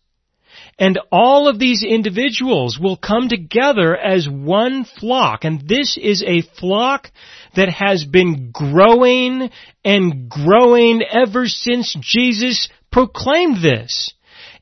And 0.78 0.98
all 1.12 1.46
of 1.46 1.60
these 1.60 1.84
individuals 1.84 2.78
will 2.80 2.96
come 2.96 3.28
together 3.28 3.96
as 3.96 4.28
one 4.28 4.84
flock. 4.84 5.44
And 5.44 5.68
this 5.68 5.96
is 5.96 6.24
a 6.26 6.42
flock 6.58 7.12
that 7.54 7.68
has 7.68 8.04
been 8.04 8.50
growing 8.52 9.50
and 9.84 10.28
growing 10.28 11.02
ever 11.02 11.46
since 11.46 11.96
Jesus 12.00 12.68
proclaimed 12.90 13.62
this. 13.62 14.12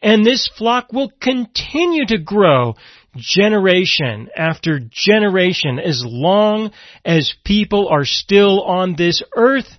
And 0.02 0.24
this 0.24 0.48
flock 0.58 0.92
will 0.92 1.10
continue 1.20 2.04
to 2.06 2.18
grow 2.18 2.74
generation 3.16 4.28
after 4.36 4.80
generation 4.90 5.78
as 5.78 6.02
long 6.04 6.70
as 7.04 7.34
people 7.44 7.88
are 7.88 8.04
still 8.04 8.62
on 8.62 8.94
this 8.96 9.22
earth 9.36 9.78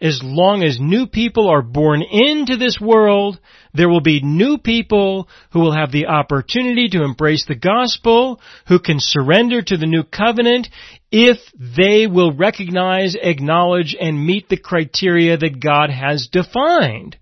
as 0.00 0.20
long 0.22 0.62
as 0.62 0.78
new 0.78 1.06
people 1.06 1.48
are 1.48 1.62
born 1.62 2.02
into 2.02 2.56
this 2.56 2.78
world, 2.80 3.40
there 3.72 3.88
will 3.88 4.02
be 4.02 4.20
new 4.20 4.58
people 4.58 5.28
who 5.52 5.60
will 5.60 5.74
have 5.74 5.90
the 5.90 6.06
opportunity 6.06 6.88
to 6.88 7.02
embrace 7.02 7.46
the 7.46 7.54
gospel, 7.54 8.40
who 8.68 8.78
can 8.78 8.98
surrender 8.98 9.62
to 9.62 9.76
the 9.76 9.86
new 9.86 10.02
covenant 10.02 10.68
if 11.10 11.38
they 11.54 12.06
will 12.06 12.32
recognize, 12.32 13.16
acknowledge, 13.20 13.96
and 13.98 14.26
meet 14.26 14.48
the 14.48 14.58
criteria 14.58 15.36
that 15.38 15.60
God 15.60 15.88
has 15.88 16.28
defined, 16.30 17.16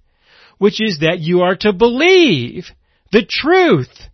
which 0.58 0.82
is 0.82 0.98
that 1.00 1.20
you 1.20 1.42
are 1.42 1.56
to 1.56 1.72
believe 1.72 2.66
the 3.12 3.24
truth. 3.24 4.08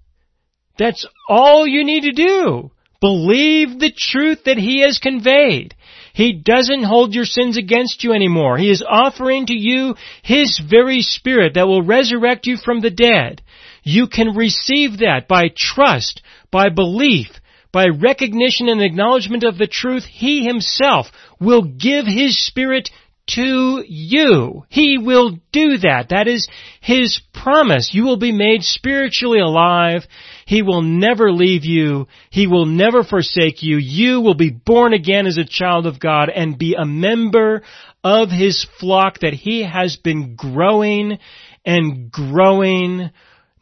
That's 0.81 1.07
all 1.29 1.66
you 1.66 1.85
need 1.85 2.05
to 2.05 2.12
do. 2.12 2.71
Believe 3.03 3.79
the 3.79 3.93
truth 3.95 4.45
that 4.45 4.57
He 4.57 4.81
has 4.81 4.99
conveyed. 4.99 5.75
He 6.14 6.33
doesn't 6.33 6.85
hold 6.85 7.14
your 7.14 7.27
sins 7.27 7.59
against 7.59 8.03
you 8.03 8.14
anymore. 8.14 8.57
He 8.57 8.71
is 8.71 8.83
offering 8.83 9.45
to 9.47 9.55
you 9.55 9.95
His 10.23 10.59
very 10.59 11.03
Spirit 11.03 11.55
that 11.55 11.69
will 11.69 11.83
resurrect 11.83 12.47
you 12.47 12.57
from 12.57 12.81
the 12.81 12.90
dead. 12.90 13.43
You 13.83 14.07
can 14.07 14.35
receive 14.35 15.01
that 15.01 15.29
by 15.29 15.51
trust, 15.55 16.23
by 16.51 16.71
belief, 16.71 17.29
by 17.73 17.88
recognition 17.88 18.71
and 18.71 18.81
acknowledgement 18.81 19.45
of 19.45 19.59
the 19.59 19.69
truth. 19.69 20.05
He 20.05 20.47
Himself 20.47 21.09
will 21.38 21.62
give 21.62 22.07
His 22.07 22.43
Spirit 22.47 22.88
to 23.35 23.85
you. 23.87 24.64
He 24.71 24.97
will 24.99 25.38
do 25.53 25.77
that. 25.79 26.07
That 26.09 26.27
is 26.27 26.49
His 26.81 27.21
promise. 27.35 27.90
You 27.93 28.05
will 28.05 28.19
be 28.19 28.33
made 28.33 28.62
spiritually 28.62 29.40
alive. 29.40 30.07
He 30.51 30.63
will 30.63 30.83
never 30.83 31.31
leave 31.31 31.65
you. 31.65 32.09
He 32.29 32.49
will 32.49 32.67
never 32.67 33.05
forsake 33.05 33.63
you. 33.63 33.77
You 33.77 34.21
will 34.21 34.35
be 34.35 34.51
born 34.51 34.93
again 34.93 35.29
as 35.29 35.39
a 35.39 35.45
child 35.45 35.87
of 35.87 36.01
God 36.01 36.29
and 36.29 36.59
be 36.59 36.75
a 36.75 36.85
member 36.85 37.63
of 38.03 38.31
His 38.31 38.67
flock 38.81 39.21
that 39.21 39.33
He 39.33 39.63
has 39.63 39.95
been 39.95 40.35
growing 40.35 41.21
and 41.65 42.11
growing 42.11 43.11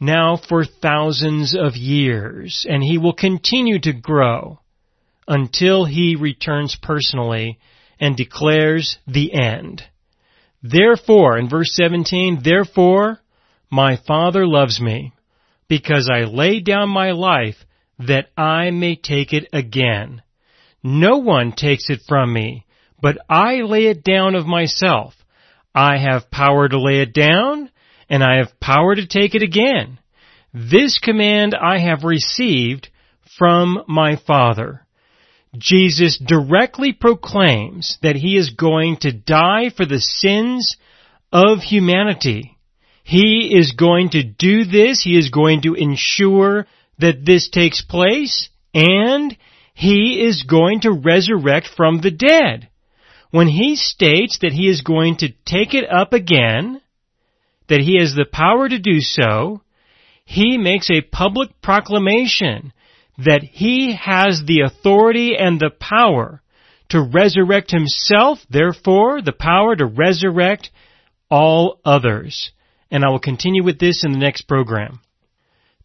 now 0.00 0.38
for 0.48 0.64
thousands 0.64 1.54
of 1.54 1.76
years. 1.76 2.64
And 2.66 2.82
He 2.82 2.96
will 2.96 3.12
continue 3.12 3.78
to 3.80 3.92
grow 3.92 4.60
until 5.26 5.84
He 5.84 6.16
returns 6.16 6.74
personally 6.82 7.58
and 8.00 8.16
declares 8.16 8.96
the 9.06 9.34
end. 9.34 9.82
Therefore, 10.62 11.36
in 11.36 11.50
verse 11.50 11.70
17, 11.74 12.40
therefore, 12.42 13.20
my 13.70 13.98
Father 14.06 14.46
loves 14.46 14.80
me, 14.80 15.12
because 15.68 16.10
I 16.12 16.20
lay 16.24 16.60
down 16.60 16.88
my 16.88 17.12
life 17.12 17.56
that 17.98 18.28
I 18.36 18.70
may 18.70 18.96
take 18.96 19.32
it 19.32 19.48
again. 19.52 20.22
No 20.82 21.18
one 21.18 21.52
takes 21.52 21.90
it 21.90 22.00
from 22.06 22.32
me, 22.32 22.64
but 23.00 23.18
I 23.28 23.62
lay 23.62 23.86
it 23.86 24.04
down 24.04 24.34
of 24.34 24.46
myself. 24.46 25.14
I 25.74 25.98
have 25.98 26.30
power 26.30 26.68
to 26.68 26.80
lay 26.80 27.00
it 27.00 27.12
down, 27.12 27.70
and 28.08 28.22
I 28.22 28.38
have 28.38 28.60
power 28.60 28.94
to 28.94 29.06
take 29.06 29.34
it 29.34 29.42
again. 29.42 29.98
This 30.54 30.98
command 30.98 31.54
I 31.54 31.78
have 31.78 32.04
received 32.04 32.88
from 33.38 33.84
my 33.86 34.16
Father. 34.16 34.86
Jesus 35.56 36.18
directly 36.18 36.92
proclaims 36.92 37.98
that 38.02 38.16
he 38.16 38.36
is 38.36 38.50
going 38.50 38.98
to 38.98 39.12
die 39.12 39.70
for 39.74 39.86
the 39.86 40.00
sins 40.00 40.76
of 41.32 41.60
humanity. 41.60 42.57
He 43.08 43.56
is 43.58 43.72
going 43.72 44.10
to 44.10 44.22
do 44.22 44.64
this. 44.64 45.02
He 45.02 45.16
is 45.16 45.30
going 45.30 45.62
to 45.62 45.72
ensure 45.72 46.66
that 46.98 47.24
this 47.24 47.48
takes 47.48 47.80
place 47.80 48.50
and 48.74 49.34
he 49.72 50.20
is 50.20 50.42
going 50.42 50.80
to 50.80 50.92
resurrect 50.92 51.68
from 51.74 52.02
the 52.02 52.10
dead. 52.10 52.68
When 53.30 53.48
he 53.48 53.76
states 53.76 54.40
that 54.42 54.52
he 54.52 54.68
is 54.68 54.82
going 54.82 55.16
to 55.20 55.32
take 55.46 55.72
it 55.72 55.90
up 55.90 56.12
again, 56.12 56.82
that 57.68 57.80
he 57.80 57.96
has 57.98 58.12
the 58.14 58.26
power 58.30 58.68
to 58.68 58.78
do 58.78 59.00
so, 59.00 59.62
he 60.26 60.58
makes 60.58 60.90
a 60.90 61.00
public 61.00 61.62
proclamation 61.62 62.74
that 63.16 63.42
he 63.42 63.94
has 63.94 64.42
the 64.44 64.60
authority 64.66 65.34
and 65.34 65.58
the 65.58 65.70
power 65.70 66.42
to 66.90 67.00
resurrect 67.00 67.70
himself, 67.70 68.40
therefore 68.50 69.22
the 69.22 69.32
power 69.32 69.74
to 69.74 69.86
resurrect 69.86 70.68
all 71.30 71.80
others. 71.86 72.52
And 72.90 73.04
I 73.04 73.10
will 73.10 73.18
continue 73.18 73.62
with 73.62 73.78
this 73.78 74.04
in 74.04 74.12
the 74.12 74.18
next 74.18 74.42
program. 74.42 75.00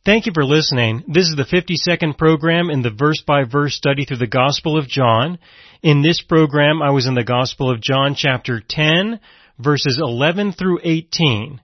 Thank 0.06 0.26
you 0.26 0.34
for 0.34 0.44
listening. 0.44 1.04
This 1.08 1.30
is 1.30 1.36
the 1.36 1.44
52nd 1.44 2.18
program 2.18 2.70
in 2.70 2.82
the 2.82 2.92
verse 2.92 3.24
by 3.26 3.46
verse 3.46 3.74
study 3.74 4.04
through 4.04 4.18
the 4.18 4.28
Gospel 4.28 4.78
of 4.78 4.88
John. 4.88 5.40
In 5.82 6.02
this 6.02 6.22
program, 6.22 6.82
I 6.82 6.92
was 6.92 7.08
in 7.08 7.16
the 7.16 7.24
Gospel 7.24 7.72
of 7.72 7.82
John 7.82 8.14
chapter 8.16 8.62
10, 8.68 9.22
verses 9.60 10.00
11 10.02 10.54
through 10.54 10.80
18. 10.84 11.62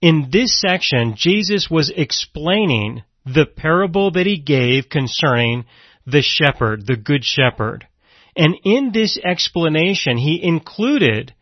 In 0.00 0.28
this 0.32 0.58
section, 0.58 1.14
Jesus 1.16 1.68
was 1.70 1.92
explaining 1.94 3.02
the 3.26 3.44
parable 3.44 4.12
that 4.12 4.26
he 4.26 4.38
gave 4.38 4.88
concerning 4.88 5.66
the 6.06 6.22
shepherd, 6.22 6.86
the 6.86 6.96
good 6.96 7.24
shepherd. 7.24 7.86
And 8.34 8.56
in 8.64 8.92
this 8.92 9.18
explanation, 9.18 10.16
he 10.16 10.42
included 10.42 11.34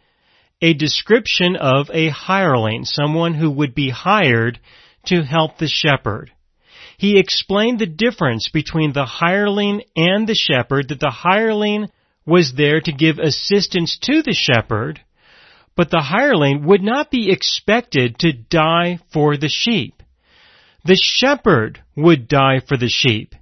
a 0.60 0.74
description 0.74 1.56
of 1.56 1.90
a 1.92 2.08
hireling, 2.08 2.84
someone 2.84 3.34
who 3.34 3.50
would 3.50 3.74
be 3.74 3.90
hired 3.90 4.58
to 5.06 5.22
help 5.22 5.58
the 5.58 5.68
shepherd. 5.68 6.32
He 6.98 7.18
explained 7.18 7.78
the 7.78 7.86
difference 7.86 8.48
between 8.48 8.92
the 8.92 9.04
hireling 9.04 9.82
and 9.94 10.26
the 10.26 10.34
shepherd, 10.34 10.88
that 10.88 11.00
the 11.00 11.10
hireling 11.10 11.88
was 12.24 12.54
there 12.54 12.80
to 12.80 12.92
give 12.92 13.18
assistance 13.18 13.98
to 14.02 14.22
the 14.22 14.32
shepherd, 14.32 15.00
but 15.76 15.90
the 15.90 16.00
hireling 16.00 16.64
would 16.66 16.82
not 16.82 17.10
be 17.10 17.30
expected 17.30 18.18
to 18.18 18.32
die 18.32 18.98
for 19.12 19.36
the 19.36 19.48
sheep. 19.48 20.02
The 20.84 20.98
shepherd 21.00 21.82
would 21.94 22.28
die 22.28 22.60
for 22.66 22.76
the 22.76 22.88
sheep. 22.88 23.34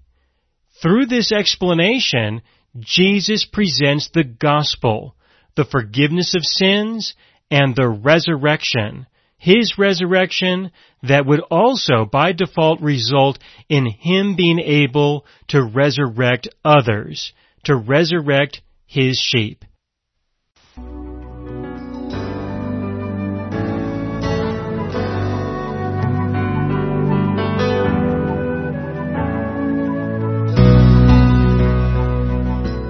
Through 0.82 1.06
this 1.06 1.30
explanation, 1.30 2.42
Jesus 2.80 3.44
presents 3.44 4.08
the 4.08 4.24
gospel, 4.24 5.14
the 5.56 5.64
forgiveness 5.64 6.34
of 6.34 6.42
sins, 6.42 7.14
and 7.50 7.74
the 7.76 7.88
resurrection 7.88 9.06
his 9.44 9.74
resurrection 9.76 10.70
that 11.02 11.26
would 11.26 11.40
also 11.50 12.06
by 12.10 12.32
default 12.32 12.80
result 12.80 13.38
in 13.68 13.84
him 13.84 14.36
being 14.36 14.58
able 14.58 15.26
to 15.48 15.62
resurrect 15.62 16.48
others, 16.64 17.34
to 17.64 17.76
resurrect 17.76 18.62
his 18.86 19.18
sheep. 19.18 19.62